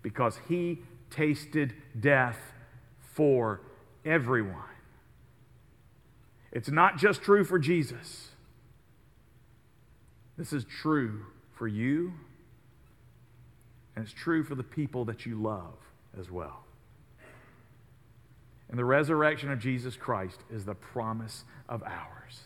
Because 0.00 0.38
he 0.48 0.78
tasted 1.10 1.74
death 1.98 2.38
for 3.14 3.60
everyone. 4.04 4.62
It's 6.52 6.70
not 6.70 6.96
just 6.96 7.22
true 7.22 7.44
for 7.44 7.58
Jesus, 7.58 8.30
this 10.36 10.52
is 10.52 10.64
true 10.64 11.26
for 11.54 11.66
you, 11.66 12.12
and 13.94 14.04
it's 14.04 14.12
true 14.12 14.44
for 14.44 14.54
the 14.54 14.62
people 14.62 15.04
that 15.06 15.24
you 15.24 15.40
love 15.40 15.74
as 16.18 16.30
well. 16.30 16.64
And 18.68 18.78
the 18.78 18.84
resurrection 18.84 19.50
of 19.50 19.58
Jesus 19.58 19.96
Christ 19.96 20.40
is 20.50 20.64
the 20.64 20.74
promise 20.74 21.44
of 21.68 21.82
ours. 21.82 22.40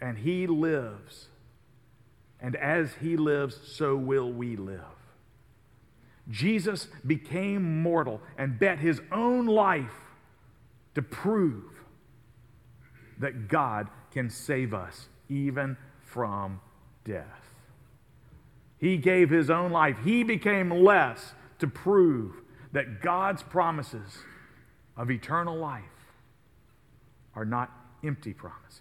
And 0.00 0.18
He 0.18 0.46
lives. 0.46 1.28
And 2.40 2.56
as 2.56 2.92
He 3.00 3.16
lives, 3.16 3.58
so 3.64 3.96
will 3.96 4.32
we 4.32 4.56
live. 4.56 4.80
Jesus 6.30 6.88
became 7.06 7.82
mortal 7.82 8.20
and 8.38 8.58
bet 8.58 8.78
His 8.78 9.00
own 9.10 9.46
life 9.46 9.90
to 10.94 11.02
prove 11.02 11.64
that 13.18 13.48
God 13.48 13.88
can 14.10 14.28
save 14.28 14.74
us 14.74 15.08
even 15.28 15.76
from 16.12 16.60
death. 17.04 17.50
He 18.78 18.96
gave 18.96 19.30
His 19.30 19.50
own 19.50 19.72
life, 19.72 19.96
He 20.04 20.22
became 20.22 20.70
less 20.70 21.34
to 21.58 21.66
prove 21.66 22.34
that 22.72 23.02
God's 23.02 23.42
promises 23.42 24.18
of 24.96 25.10
eternal 25.10 25.56
life 25.56 25.84
are 27.34 27.44
not 27.44 27.70
empty 28.04 28.32
promises. 28.32 28.80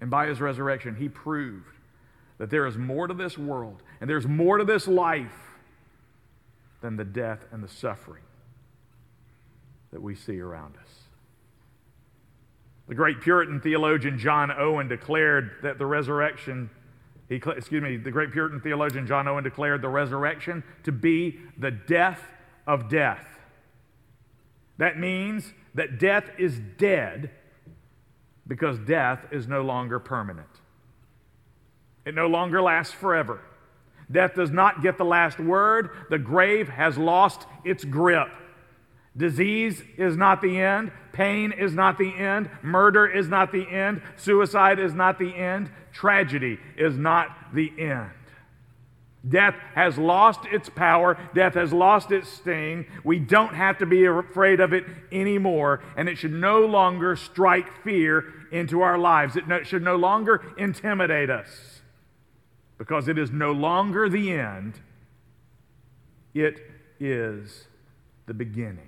And 0.00 0.10
by 0.10 0.26
his 0.26 0.40
resurrection, 0.40 0.96
he 0.96 1.08
proved 1.08 1.76
that 2.38 2.50
there 2.50 2.66
is 2.66 2.76
more 2.76 3.06
to 3.06 3.14
this 3.14 3.36
world 3.36 3.82
and 4.00 4.08
there's 4.08 4.26
more 4.26 4.58
to 4.58 4.64
this 4.64 4.86
life 4.86 5.56
than 6.80 6.96
the 6.96 7.04
death 7.04 7.44
and 7.50 7.62
the 7.62 7.68
suffering 7.68 8.22
that 9.90 10.00
we 10.00 10.14
see 10.14 10.40
around 10.40 10.74
us. 10.76 10.97
The 12.88 12.94
great 12.94 13.20
Puritan 13.20 13.60
theologian 13.60 14.18
John 14.18 14.50
Owen 14.50 14.88
declared 14.88 15.56
that 15.62 15.78
the 15.78 15.84
resurrection, 15.84 16.70
he, 17.28 17.36
excuse 17.36 17.82
me, 17.82 17.98
the 17.98 18.10
great 18.10 18.32
Puritan 18.32 18.60
theologian 18.60 19.06
John 19.06 19.28
Owen 19.28 19.44
declared 19.44 19.82
the 19.82 19.90
resurrection 19.90 20.64
to 20.84 20.92
be 20.92 21.38
the 21.58 21.70
death 21.70 22.22
of 22.66 22.88
death. 22.88 23.26
That 24.78 24.98
means 24.98 25.52
that 25.74 25.98
death 25.98 26.30
is 26.38 26.58
dead 26.78 27.30
because 28.46 28.78
death 28.78 29.26
is 29.30 29.46
no 29.46 29.60
longer 29.60 29.98
permanent. 29.98 30.48
It 32.06 32.14
no 32.14 32.26
longer 32.26 32.62
lasts 32.62 32.94
forever. 32.94 33.42
Death 34.10 34.34
does 34.34 34.50
not 34.50 34.82
get 34.82 34.96
the 34.96 35.04
last 35.04 35.38
word. 35.38 35.90
The 36.08 36.18
grave 36.18 36.70
has 36.70 36.96
lost 36.96 37.46
its 37.64 37.84
grip. 37.84 38.28
Disease 39.16 39.82
is 39.96 40.16
not 40.16 40.40
the 40.40 40.60
end. 40.60 40.92
Pain 41.12 41.52
is 41.52 41.74
not 41.74 41.98
the 41.98 42.14
end. 42.14 42.48
Murder 42.62 43.06
is 43.06 43.28
not 43.28 43.50
the 43.50 43.68
end. 43.68 44.02
Suicide 44.16 44.78
is 44.78 44.94
not 44.94 45.18
the 45.18 45.34
end. 45.34 45.70
Tragedy 45.92 46.58
is 46.76 46.96
not 46.96 47.52
the 47.52 47.72
end. 47.78 48.10
Death 49.28 49.56
has 49.74 49.98
lost 49.98 50.40
its 50.46 50.68
power. 50.68 51.18
Death 51.34 51.54
has 51.54 51.72
lost 51.72 52.12
its 52.12 52.28
sting. 52.28 52.86
We 53.02 53.18
don't 53.18 53.54
have 53.54 53.78
to 53.78 53.86
be 53.86 54.04
afraid 54.04 54.60
of 54.60 54.72
it 54.72 54.84
anymore, 55.10 55.82
and 55.96 56.08
it 56.08 56.16
should 56.16 56.32
no 56.32 56.60
longer 56.60 57.16
strike 57.16 57.82
fear 57.82 58.32
into 58.52 58.80
our 58.82 58.96
lives. 58.96 59.36
It 59.36 59.66
should 59.66 59.82
no 59.82 59.96
longer 59.96 60.54
intimidate 60.56 61.30
us 61.30 61.80
because 62.78 63.08
it 63.08 63.18
is 63.18 63.32
no 63.32 63.50
longer 63.50 64.08
the 64.08 64.32
end, 64.32 64.80
it 66.32 66.60
is 67.00 67.66
the 68.26 68.34
beginning. 68.34 68.87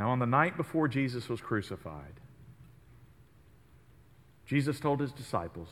Now, 0.00 0.12
on 0.12 0.18
the 0.18 0.24
night 0.24 0.56
before 0.56 0.88
Jesus 0.88 1.28
was 1.28 1.42
crucified, 1.42 2.14
Jesus 4.46 4.80
told 4.80 4.98
his 4.98 5.12
disciples, 5.12 5.68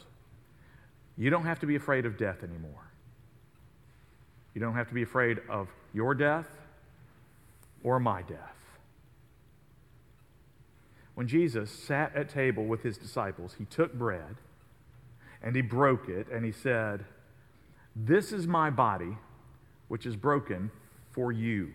you 1.16 1.30
don't 1.30 1.46
have 1.46 1.60
to 1.60 1.66
be 1.66 1.76
afraid 1.76 2.04
of 2.04 2.18
death 2.18 2.42
anymore. 2.42 2.92
You 4.52 4.60
don't 4.60 4.74
have 4.74 4.86
to 4.88 4.92
be 4.92 5.02
afraid 5.02 5.40
of 5.48 5.68
your 5.94 6.14
death 6.14 6.46
or 7.82 7.98
my 7.98 8.20
death. 8.20 8.54
When 11.14 11.26
Jesus 11.26 11.70
sat 11.70 12.14
at 12.14 12.28
table 12.28 12.66
with 12.66 12.82
his 12.82 12.98
disciples, 12.98 13.54
he 13.56 13.64
took 13.64 13.94
bread 13.94 14.36
and 15.42 15.56
he 15.56 15.62
broke 15.62 16.10
it 16.10 16.28
and 16.28 16.44
he 16.44 16.52
said, 16.52 17.06
This 17.96 18.32
is 18.32 18.46
my 18.46 18.68
body, 18.68 19.16
which 19.88 20.04
is 20.04 20.16
broken 20.16 20.70
for 21.12 21.32
you. 21.32 21.72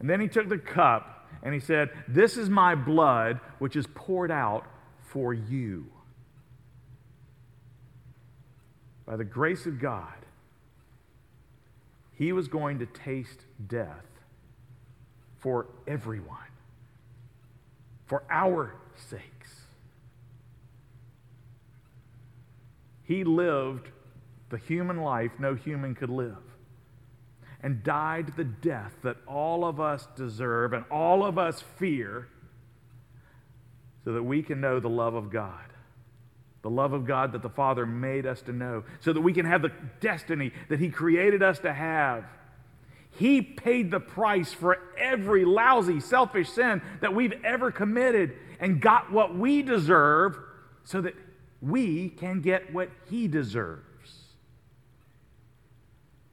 And 0.00 0.08
then 0.08 0.20
he 0.20 0.28
took 0.28 0.48
the 0.48 0.58
cup 0.58 1.28
and 1.42 1.52
he 1.52 1.60
said, 1.60 1.90
This 2.06 2.36
is 2.36 2.48
my 2.48 2.74
blood, 2.74 3.40
which 3.58 3.76
is 3.76 3.86
poured 3.94 4.30
out 4.30 4.64
for 5.00 5.34
you. 5.34 5.90
by 9.08 9.16
the 9.16 9.24
grace 9.24 9.64
of 9.64 9.80
God, 9.80 10.12
he 12.12 12.30
was 12.34 12.46
going 12.46 12.80
to 12.80 12.86
taste 12.86 13.40
death 13.66 14.04
for 15.38 15.66
everyone, 15.86 16.36
for 18.04 18.22
our 18.28 18.74
sakes. 18.96 19.62
He 23.04 23.24
lived 23.24 23.88
the 24.50 24.58
human 24.58 24.98
life 24.98 25.32
no 25.38 25.54
human 25.54 25.94
could 25.94 26.10
live 26.10 26.36
and 27.62 27.82
died 27.82 28.32
the 28.36 28.44
death 28.44 28.94
that 29.02 29.16
all 29.26 29.64
of 29.64 29.80
us 29.80 30.06
deserve 30.16 30.72
and 30.72 30.84
all 30.90 31.24
of 31.24 31.38
us 31.38 31.62
fear 31.76 32.28
so 34.04 34.12
that 34.12 34.22
we 34.22 34.42
can 34.42 34.60
know 34.60 34.80
the 34.80 34.88
love 34.88 35.14
of 35.14 35.30
God 35.30 35.68
the 36.62 36.70
love 36.70 36.92
of 36.92 37.06
God 37.06 37.32
that 37.32 37.42
the 37.42 37.48
Father 37.48 37.86
made 37.86 38.26
us 38.26 38.42
to 38.42 38.52
know, 38.52 38.84
so 39.00 39.12
that 39.12 39.20
we 39.20 39.32
can 39.32 39.46
have 39.46 39.62
the 39.62 39.72
destiny 40.00 40.52
that 40.68 40.78
He 40.78 40.90
created 40.90 41.42
us 41.42 41.58
to 41.60 41.72
have. 41.72 42.24
He 43.12 43.40
paid 43.40 43.90
the 43.90 44.00
price 44.00 44.52
for 44.52 44.78
every 44.98 45.44
lousy, 45.44 46.00
selfish 46.00 46.50
sin 46.50 46.82
that 47.00 47.14
we've 47.14 47.32
ever 47.44 47.70
committed 47.70 48.34
and 48.60 48.80
got 48.80 49.10
what 49.10 49.36
we 49.36 49.62
deserve 49.62 50.38
so 50.84 51.00
that 51.00 51.14
we 51.60 52.10
can 52.10 52.40
get 52.40 52.72
what 52.72 52.90
He 53.08 53.28
deserves. 53.28 53.87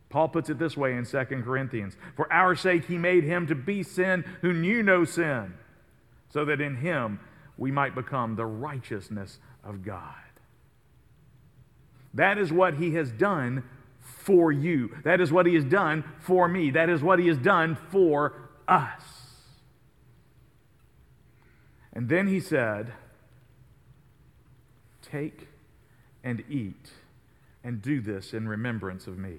Paul 0.10 0.30
puts 0.30 0.50
it 0.50 0.60
this 0.60 0.78
way 0.78 0.94
in 0.94 1.06
2 1.06 1.26
Corinthians 1.44 1.98
For 2.15 2.32
our 2.32 2.56
sake, 2.56 2.86
He 2.86 2.98
made 2.98 3.24
Him 3.24 3.48
to 3.48 3.56
be 3.56 3.84
sin 3.84 4.24
who 4.41 4.54
knew 4.54 4.84
no 4.84 5.06
sin, 5.06 5.54
so 6.30 6.46
that 6.46 6.62
in 6.62 6.78
Him 6.78 7.20
we 7.58 7.72
might 7.72 7.96
become 7.96 8.36
the 8.36 8.46
righteousness 8.46 9.39
of 9.63 9.84
God. 9.84 10.13
That 12.15 12.38
is 12.38 12.52
what 12.52 12.76
he 12.76 12.94
has 12.96 13.12
done 13.12 13.63
for 14.00 14.52
you. 14.52 14.96
That 15.04 15.22
is 15.22 15.32
what 15.32 15.46
he 15.46 15.54
has 15.56 15.65
done 15.65 16.04
for 16.20 16.48
me. 16.48 16.72
That 16.72 16.89
is 16.89 17.04
what 17.04 17.20
he 17.20 17.28
has 17.28 17.38
done 17.38 17.78
for 17.91 18.34
us. 18.68 19.04
And 21.94 22.10
then 22.10 22.28
he 22.28 22.39
said, 22.39 22.94
Take 25.02 25.48
and 26.24 26.44
eat, 26.50 26.89
and 27.63 27.82
do 27.82 28.02
this 28.02 28.34
in 28.34 28.48
remembrance 28.48 29.08
of 29.08 29.18
me. 29.18 29.38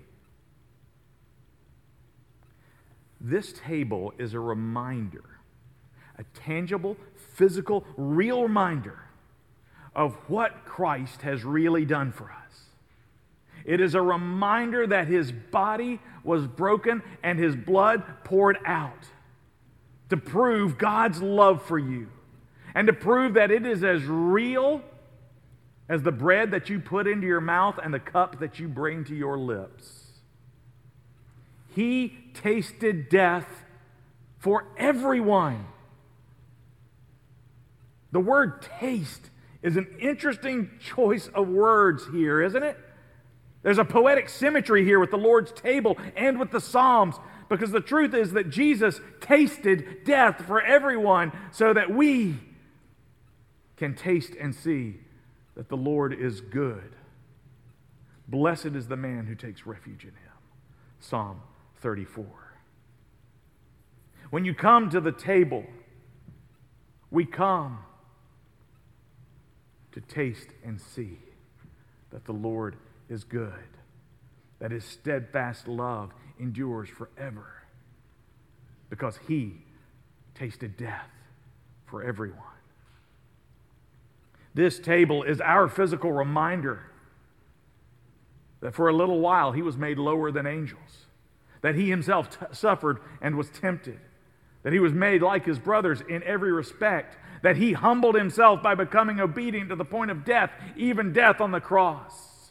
This 3.29 3.53
table 3.53 4.15
is 4.19 4.35
a 4.35 4.39
reminder, 4.41 5.25
a 6.17 6.23
tangible, 6.33 6.97
physical, 7.35 7.85
real 7.97 8.45
reminder 8.45 9.01
of 9.97 10.15
what 10.29 10.65
Christ 10.65 11.23
has 11.23 11.45
really 11.45 11.85
done 11.85 12.13
for 12.13 12.31
us. 12.31 12.67
It 13.65 13.81
is 13.81 13.97
a 13.97 14.01
reminder 14.01 14.87
that 14.87 15.09
his 15.09 15.33
body 15.33 15.99
was 16.23 16.47
broken 16.47 17.03
and 17.25 17.37
his 17.37 17.57
blood 17.57 18.05
poured 18.23 18.59
out 18.65 19.11
to 20.11 20.17
prove 20.17 20.79
God's 20.79 21.21
love 21.21 21.65
for 21.65 21.81
you 21.81 22.07
and 22.77 22.87
to 22.87 22.93
prove 22.93 23.35
that 23.35 23.51
it 23.51 23.67
is 23.67 23.83
as 23.83 24.05
real 24.05 24.83
as 25.89 26.01
the 26.03 26.13
bread 26.13 26.53
that 26.53 26.69
you 26.69 26.79
put 26.79 27.09
into 27.09 27.27
your 27.27 27.41
mouth 27.41 27.77
and 27.83 27.93
the 27.93 27.99
cup 27.99 28.39
that 28.39 28.61
you 28.61 28.69
bring 28.69 29.03
to 29.07 29.17
your 29.17 29.37
lips. 29.37 30.06
He 31.77 32.17
tasted 32.33 33.11
death 33.11 33.47
for 34.39 34.65
everyone. 34.79 35.67
The 38.13 38.21
word 38.21 38.63
taste 38.81 39.29
is 39.63 39.77
an 39.77 39.87
interesting 40.01 40.71
choice 40.81 41.29
of 41.29 41.49
words 41.49 42.07
here, 42.11 42.41
isn't 42.41 42.63
it? 42.63 42.79
There's 43.63 43.77
a 43.77 43.85
poetic 43.85 44.31
symmetry 44.31 44.85
here 44.85 44.99
with 44.99 45.11
the 45.11 45.19
Lord's 45.19 45.53
table 45.53 45.99
and 46.17 46.41
with 46.41 46.51
the 46.51 46.63
Psalms 46.63 47.17
because 47.51 47.73
the 47.73 47.83
truth 47.83 48.15
is 48.15 48.33
that 48.33 48.49
Jesus 48.49 49.03
tasted 49.21 50.03
death 50.03 50.47
for 50.47 50.63
everyone 50.63 51.31
so 51.53 51.75
that 51.75 51.91
we 51.91 52.37
can 53.77 53.95
taste 53.95 54.33
and 54.41 54.55
see 54.55 54.97
that 55.57 55.69
the 55.69 55.77
Lord 55.77 56.15
is 56.15 56.41
good. 56.41 56.97
Blessed 58.29 58.67
is 58.67 58.89
the 58.89 58.97
man 58.97 59.27
who 59.27 59.35
takes 59.35 59.67
refuge 59.67 60.05
in 60.05 60.11
him. 60.11 60.33
Psalm 61.01 61.43
34. 61.87 62.27
When 64.31 64.45
you 64.45 64.55
come 64.55 64.91
to 64.91 65.01
the 65.01 65.13
table, 65.13 65.65
we 67.13 67.25
come 67.25 67.79
to 69.93 70.01
taste 70.01 70.49
and 70.65 70.81
see 70.81 71.17
that 72.11 72.25
the 72.25 72.33
Lord 72.33 72.75
is 73.09 73.23
good, 73.23 73.53
that 74.59 74.73
his 74.73 74.85
steadfast 74.85 75.69
love 75.69 76.11
endures 76.41 76.89
forever, 76.89 77.63
because 78.91 79.21
he 79.29 79.53
tasted 80.35 80.77
death 80.77 81.13
for 81.85 82.03
everyone. 82.03 82.41
This 84.55 84.81
table 84.81 85.23
is 85.23 85.41
our 85.41 85.69
physical 85.69 86.11
reminder 86.11 86.81
that 88.59 88.75
for 88.75 88.89
a 88.89 88.93
little 88.93 89.21
while 89.21 89.53
he 89.53 89.63
was 89.63 89.77
made 89.77 89.99
lower 89.99 90.33
than 90.33 90.49
angels, 90.49 91.07
that 91.63 91.75
he 91.75 91.91
himself 91.91 92.39
t- 92.39 92.47
suffered 92.53 92.99
and 93.21 93.37
was 93.37 93.49
tempted, 93.49 93.99
that 94.63 94.73
he 94.73 94.79
was 94.79 94.93
made 94.93 95.23
like 95.23 95.45
his 95.45 95.59
brothers 95.59 96.03
in 96.09 96.23
every 96.25 96.53
respect, 96.53 97.17
that 97.43 97.57
he 97.57 97.73
humbled 97.73 98.15
himself 98.15 98.63
by 98.63 98.75
becoming 98.75 99.21
obedient 99.21 99.71
to 99.71 99.77
the 99.77 99.85
point 99.85 100.11
of 100.11 100.25
death, 100.25 100.51
even 100.77 101.13
death 101.13 101.41
on 101.41 101.53
the 101.53 101.61
cross. 101.61 102.51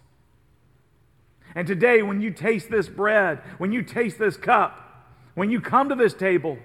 And 1.53 1.67
today, 1.67 2.01
when 2.01 2.21
you 2.21 2.31
taste 2.31 2.69
this 2.69 2.89
bread, 2.89 3.41
when 3.57 3.71
you 3.71 3.81
taste 3.81 4.19
this 4.19 4.37
cup, 4.37 4.81
when 5.35 5.49
you 5.49 5.61
come 5.61 5.89
to 5.89 5.95
this 5.95 6.13
table, 6.13 6.57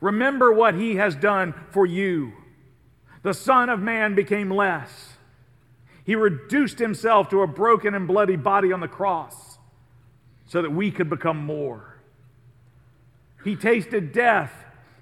remember 0.00 0.52
what 0.52 0.74
he 0.74 0.96
has 0.96 1.14
done 1.14 1.54
for 1.70 1.84
you. 1.84 2.32
The 3.22 3.34
Son 3.34 3.68
of 3.68 3.80
Man 3.80 4.14
became 4.14 4.50
less. 4.50 5.14
He 6.04 6.14
reduced 6.14 6.78
himself 6.78 7.28
to 7.30 7.42
a 7.42 7.46
broken 7.46 7.94
and 7.94 8.08
bloody 8.08 8.36
body 8.36 8.72
on 8.72 8.80
the 8.80 8.88
cross 8.88 9.47
so 10.48 10.62
that 10.62 10.70
we 10.70 10.90
could 10.90 11.08
become 11.08 11.38
more. 11.38 12.00
He 13.44 13.54
tasted 13.54 14.12
death 14.12 14.52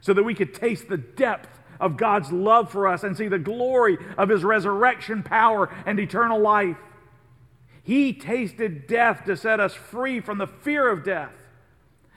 so 0.00 0.12
that 0.12 0.22
we 0.22 0.34
could 0.34 0.54
taste 0.54 0.88
the 0.88 0.98
depth 0.98 1.48
of 1.80 1.96
God's 1.96 2.30
love 2.30 2.70
for 2.70 2.86
us 2.86 3.02
and 3.02 3.16
see 3.16 3.28
the 3.28 3.38
glory 3.38 3.96
of 4.18 4.28
his 4.28 4.44
resurrection 4.44 5.22
power 5.22 5.74
and 5.86 5.98
eternal 5.98 6.38
life. 6.38 6.76
He 7.82 8.12
tasted 8.12 8.86
death 8.86 9.24
to 9.24 9.36
set 9.36 9.60
us 9.60 9.72
free 9.72 10.20
from 10.20 10.38
the 10.38 10.46
fear 10.46 10.88
of 10.88 11.04
death 11.04 11.32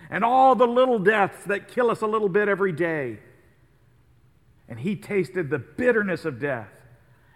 and 0.09 0.23
all 0.23 0.55
the 0.55 0.67
little 0.67 0.99
deaths 0.99 1.45
that 1.45 1.67
kill 1.67 1.89
us 1.89 2.01
a 2.01 2.07
little 2.07 2.29
bit 2.29 2.47
every 2.49 2.73
day 2.73 3.19
and 4.69 4.79
he 4.79 4.95
tasted 4.95 5.49
the 5.49 5.57
bitterness 5.57 6.23
of 6.25 6.39
death 6.39 6.69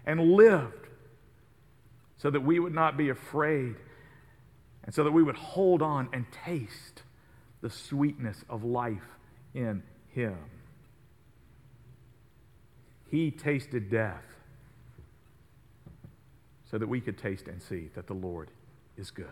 and 0.05 0.33
lived 0.33 0.87
so 2.17 2.29
that 2.29 2.41
we 2.41 2.59
would 2.59 2.73
not 2.73 2.95
be 2.95 3.09
afraid 3.09 3.75
and 4.83 4.93
so 4.93 5.03
that 5.03 5.11
we 5.11 5.23
would 5.23 5.35
hold 5.35 5.81
on 5.81 6.09
and 6.13 6.25
taste 6.31 7.03
the 7.61 7.69
sweetness 7.69 8.43
of 8.49 8.63
life 8.63 9.17
in 9.53 9.83
him. 10.09 10.37
He 13.09 13.31
tasted 13.31 13.89
death 13.89 14.23
so 16.69 16.77
that 16.77 16.87
we 16.87 16.99
could 16.99 17.17
taste 17.17 17.47
and 17.47 17.61
see 17.61 17.89
that 17.95 18.07
the 18.07 18.13
Lord 18.13 18.49
is 18.97 19.11
good. 19.11 19.27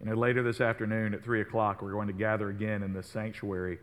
You 0.00 0.06
know, 0.06 0.14
later 0.14 0.42
this 0.42 0.60
afternoon 0.60 1.14
at 1.14 1.24
3 1.24 1.40
o'clock, 1.40 1.82
we're 1.82 1.92
going 1.92 2.06
to 2.06 2.12
gather 2.12 2.48
again 2.50 2.82
in 2.82 2.92
the 2.92 3.02
sanctuary 3.02 3.78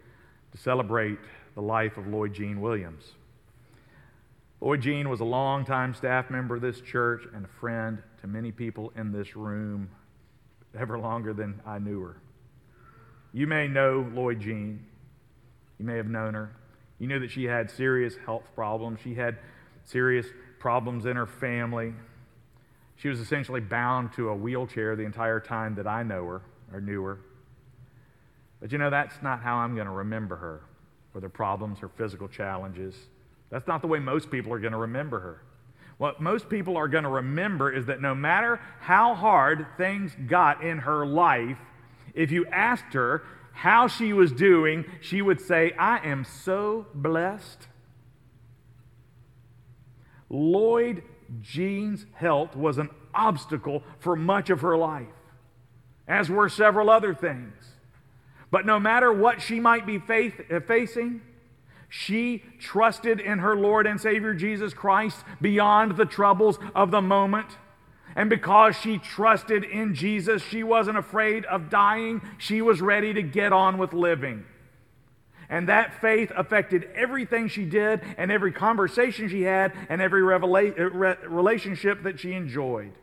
to 0.52 0.58
celebrate 0.58 1.20
the 1.56 1.62
life 1.62 1.98
of 1.98 2.08
Lloyd 2.08 2.34
Jean 2.34 2.62
Williams. 2.62 3.04
Lloyd 4.64 4.80
Jean 4.80 5.10
was 5.10 5.20
a 5.20 5.26
longtime 5.26 5.94
staff 5.94 6.30
member 6.30 6.56
of 6.56 6.62
this 6.62 6.80
church 6.80 7.24
and 7.36 7.44
a 7.44 7.50
friend 7.60 8.02
to 8.22 8.28
many 8.28 8.50
people 8.50 8.94
in 8.96 9.12
this 9.12 9.36
room, 9.36 9.90
ever 10.80 10.98
longer 10.98 11.34
than 11.34 11.60
I 11.66 11.80
knew 11.80 12.00
her. 12.00 12.22
You 13.34 13.46
may 13.46 13.68
know 13.68 14.10
Lloyd 14.14 14.40
Jean. 14.40 14.86
You 15.78 15.86
may 15.86 15.98
have 15.98 16.08
known 16.08 16.34
her. 16.34 16.56
You 16.98 17.08
knew 17.08 17.20
that 17.20 17.30
she 17.30 17.44
had 17.44 17.70
serious 17.72 18.16
health 18.26 18.46
problems. 18.56 19.02
She 19.04 19.14
had 19.16 19.38
serious 19.84 20.28
problems 20.60 21.06
in 21.08 21.18
her 21.18 21.28
family. 21.28 21.94
She 22.96 23.10
was 23.10 23.20
essentially 23.20 23.60
bound 23.60 24.14
to 24.14 24.30
a 24.30 24.36
wheelchair 24.36 24.96
the 24.96 25.04
entire 25.04 25.42
time 25.42 25.76
that 25.76 25.88
I 25.88 26.04
know 26.04 26.26
her 26.26 26.42
or 26.72 26.80
knew 26.80 27.04
her. 27.04 27.20
But 28.62 28.72
you 28.72 28.78
know, 28.78 28.90
that's 28.90 29.22
not 29.22 29.42
how 29.42 29.58
I'm 29.58 29.76
going 29.76 29.88
to 29.88 29.94
remember 29.94 30.38
her, 30.38 30.62
or 31.14 31.20
her 31.20 31.28
problems, 31.28 31.80
her 31.80 31.90
physical 31.90 32.30
challenges. 32.30 32.96
That's 33.54 33.68
not 33.68 33.82
the 33.84 33.88
way 33.88 34.00
most 34.00 34.32
people 34.32 34.52
are 34.52 34.60
going 34.60 34.72
to 34.72 34.80
remember 34.80 35.20
her. 35.20 35.44
What 36.00 36.20
most 36.20 36.50
people 36.50 36.76
are 36.76 36.88
going 36.88 37.04
to 37.04 37.10
remember 37.10 37.72
is 37.72 37.86
that 37.86 38.02
no 38.02 38.16
matter 38.16 38.60
how 38.80 39.14
hard 39.14 39.68
things 39.78 40.12
got 40.28 40.64
in 40.64 40.80
her 40.80 41.06
life, 41.06 41.60
if 42.16 42.32
you 42.32 42.48
asked 42.48 42.94
her 42.94 43.22
how 43.52 43.86
she 43.86 44.12
was 44.12 44.32
doing, 44.32 44.86
she 45.02 45.22
would 45.22 45.40
say, 45.40 45.72
I 45.78 46.00
am 46.00 46.26
so 46.26 46.88
blessed. 46.96 47.68
Lloyd 50.32 51.04
Jean's 51.40 52.08
health 52.16 52.56
was 52.56 52.80
an 52.80 52.90
obstacle 53.14 53.84
for 54.00 54.16
much 54.16 54.50
of 54.50 54.62
her 54.62 54.76
life, 54.76 55.06
as 56.08 56.28
were 56.28 56.50
several 56.50 56.90
other 56.90 57.14
things. 57.14 57.54
But 58.50 58.66
no 58.66 58.80
matter 58.80 59.14
what 59.14 59.44
she 59.44 59.60
might 59.60 59.86
be 59.86 60.00
faith, 60.00 60.42
uh, 60.52 60.60
facing, 60.62 61.22
she 61.96 62.42
trusted 62.58 63.20
in 63.20 63.38
her 63.38 63.56
Lord 63.56 63.86
and 63.86 64.02
Savior 64.02 64.34
Jesus 64.34 64.74
Christ 64.74 65.24
beyond 65.40 65.96
the 65.96 66.06
troubles 66.06 66.58
of 66.74 66.90
the 66.90 67.04
moment. 67.04 67.46
And 68.16 68.32
because 68.32 68.76
she 68.76 68.98
trusted 68.98 69.64
in 69.64 69.94
Jesus, 69.94 70.42
she 70.42 70.64
wasn't 70.64 70.98
afraid 70.98 71.46
of 71.46 71.70
dying. 71.70 72.24
She 72.40 72.64
was 72.64 72.82
ready 72.82 73.14
to 73.14 73.22
get 73.22 73.54
on 73.54 73.78
with 73.78 73.94
living. 73.94 74.44
And 75.50 75.70
that 75.70 76.02
faith 76.02 76.32
affected 76.36 76.90
everything 76.96 77.48
she 77.48 77.64
did, 77.64 78.02
and 78.18 78.32
every 78.32 78.52
conversation 78.52 79.30
she 79.30 79.44
had, 79.44 79.72
and 79.88 80.02
every 80.02 80.24
revela- 80.24 81.18
relationship 81.30 82.02
that 82.04 82.20
she 82.20 82.34
enjoyed. 82.34 82.94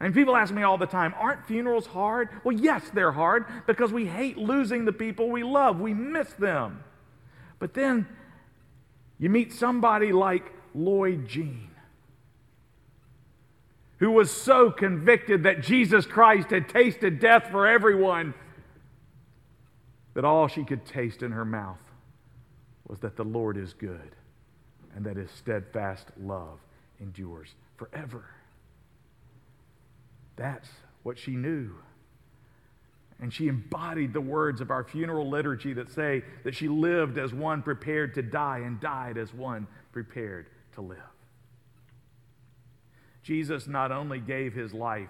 And 0.00 0.14
people 0.14 0.34
ask 0.36 0.54
me 0.54 0.62
all 0.62 0.78
the 0.78 0.86
time, 0.86 1.12
aren't 1.18 1.46
funerals 1.46 1.86
hard? 1.86 2.30
Well, 2.44 2.56
yes, 2.56 2.90
they're 2.94 3.12
hard 3.12 3.44
because 3.66 3.92
we 3.92 4.06
hate 4.06 4.38
losing 4.38 4.86
the 4.86 4.92
people 4.92 5.28
we 5.28 5.44
love. 5.44 5.80
We 5.80 5.92
miss 5.92 6.32
them. 6.32 6.82
But 7.62 7.74
then 7.74 8.08
you 9.20 9.30
meet 9.30 9.52
somebody 9.52 10.10
like 10.10 10.52
Lloyd 10.74 11.28
Jean, 11.28 11.70
who 13.98 14.10
was 14.10 14.32
so 14.32 14.72
convicted 14.72 15.44
that 15.44 15.62
Jesus 15.62 16.04
Christ 16.04 16.50
had 16.50 16.68
tasted 16.68 17.20
death 17.20 17.52
for 17.52 17.68
everyone 17.68 18.34
that 20.14 20.24
all 20.24 20.48
she 20.48 20.64
could 20.64 20.84
taste 20.84 21.22
in 21.22 21.30
her 21.30 21.44
mouth 21.44 21.78
was 22.88 22.98
that 22.98 23.14
the 23.14 23.24
Lord 23.24 23.56
is 23.56 23.74
good 23.74 24.16
and 24.96 25.06
that 25.06 25.16
his 25.16 25.30
steadfast 25.30 26.08
love 26.20 26.58
endures 27.00 27.54
forever. 27.76 28.24
That's 30.34 30.68
what 31.04 31.16
she 31.16 31.36
knew. 31.36 31.70
And 33.22 33.32
she 33.32 33.48
embodied 33.48 34.12
the 34.12 34.20
words 34.20 34.60
of 34.60 34.70
our 34.70 34.84
funeral 34.84 35.30
liturgy 35.30 35.72
that 35.72 35.90
say 35.90 36.22
that 36.44 36.54
she 36.54 36.68
lived 36.68 37.16
as 37.16 37.32
one 37.32 37.62
prepared 37.62 38.12
to 38.14 38.22
die 38.22 38.58
and 38.58 38.78
died 38.78 39.16
as 39.16 39.32
one 39.32 39.66
prepared 39.92 40.48
to 40.74 40.82
live. 40.82 40.98
Jesus 43.22 43.66
not 43.66 43.90
only 43.90 44.18
gave 44.18 44.52
his 44.52 44.74
life 44.74 45.08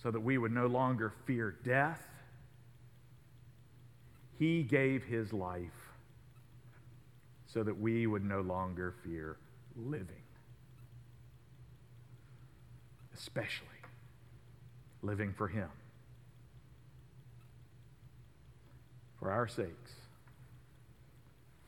so 0.00 0.12
that 0.12 0.20
we 0.20 0.38
would 0.38 0.52
no 0.52 0.68
longer 0.68 1.12
fear 1.24 1.56
death, 1.64 2.06
he 4.38 4.62
gave 4.62 5.02
his 5.02 5.32
life 5.32 5.70
so 7.46 7.64
that 7.64 7.80
we 7.80 8.06
would 8.06 8.24
no 8.24 8.42
longer 8.42 8.94
fear 9.02 9.38
living. 9.74 10.22
especially 13.16 13.66
living 15.02 15.32
for 15.32 15.48
Him. 15.48 15.68
For 19.18 19.30
our 19.30 19.48
sakes, 19.48 19.92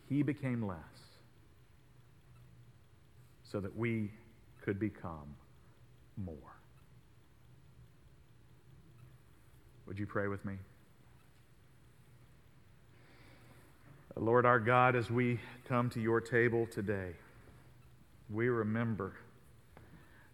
He 0.09 0.23
became 0.23 0.67
less 0.67 0.79
so 3.51 3.61
that 3.61 3.77
we 3.77 4.11
could 4.63 4.79
become 4.79 5.35
more. 6.17 6.37
Would 9.87 9.99
you 9.99 10.07
pray 10.07 10.29
with 10.29 10.45
me? 10.45 10.55
Lord 14.19 14.45
our 14.45 14.59
God, 14.59 14.97
as 14.97 15.11
we 15.11 15.39
come 15.69 15.89
to 15.91 16.01
your 16.01 16.21
table 16.21 16.67
today, 16.67 17.13
we 18.31 18.49
remember 18.49 19.13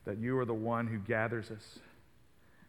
that 0.06 0.18
you 0.18 0.38
are 0.38 0.44
the 0.44 0.54
one 0.54 0.86
who 0.86 0.98
gathers 0.98 1.50
us, 1.50 1.78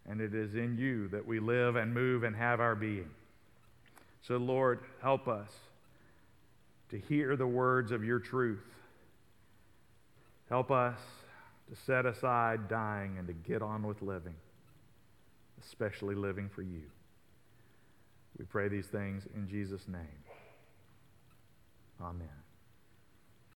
and 0.07 0.19
it 0.19 0.35
is 0.35 0.55
in 0.55 0.77
you 0.77 1.07
that 1.07 1.25
we 1.25 1.39
live 1.39 1.77
and 1.77 1.93
move 1.93 2.23
and 2.23 2.35
have 2.35 2.59
our 2.59 2.75
being. 2.75 3.09
So, 4.27 4.37
Lord, 4.37 4.79
help 5.01 5.27
us 5.27 5.51
to 6.89 6.97
hear 6.97 7.35
the 7.35 7.45
words 7.45 7.91
of 7.91 8.03
your 8.03 8.19
truth. 8.19 8.63
Help 10.49 10.71
us 10.71 10.97
to 11.69 11.75
set 11.75 12.05
aside 12.05 12.67
dying 12.67 13.17
and 13.17 13.27
to 13.27 13.33
get 13.33 13.61
on 13.61 13.83
with 13.83 14.01
living, 14.01 14.35
especially 15.63 16.15
living 16.15 16.49
for 16.49 16.61
you. 16.63 16.83
We 18.37 18.45
pray 18.45 18.67
these 18.67 18.87
things 18.87 19.27
in 19.35 19.47
Jesus' 19.47 19.87
name. 19.87 20.23
Amen. 22.01 22.44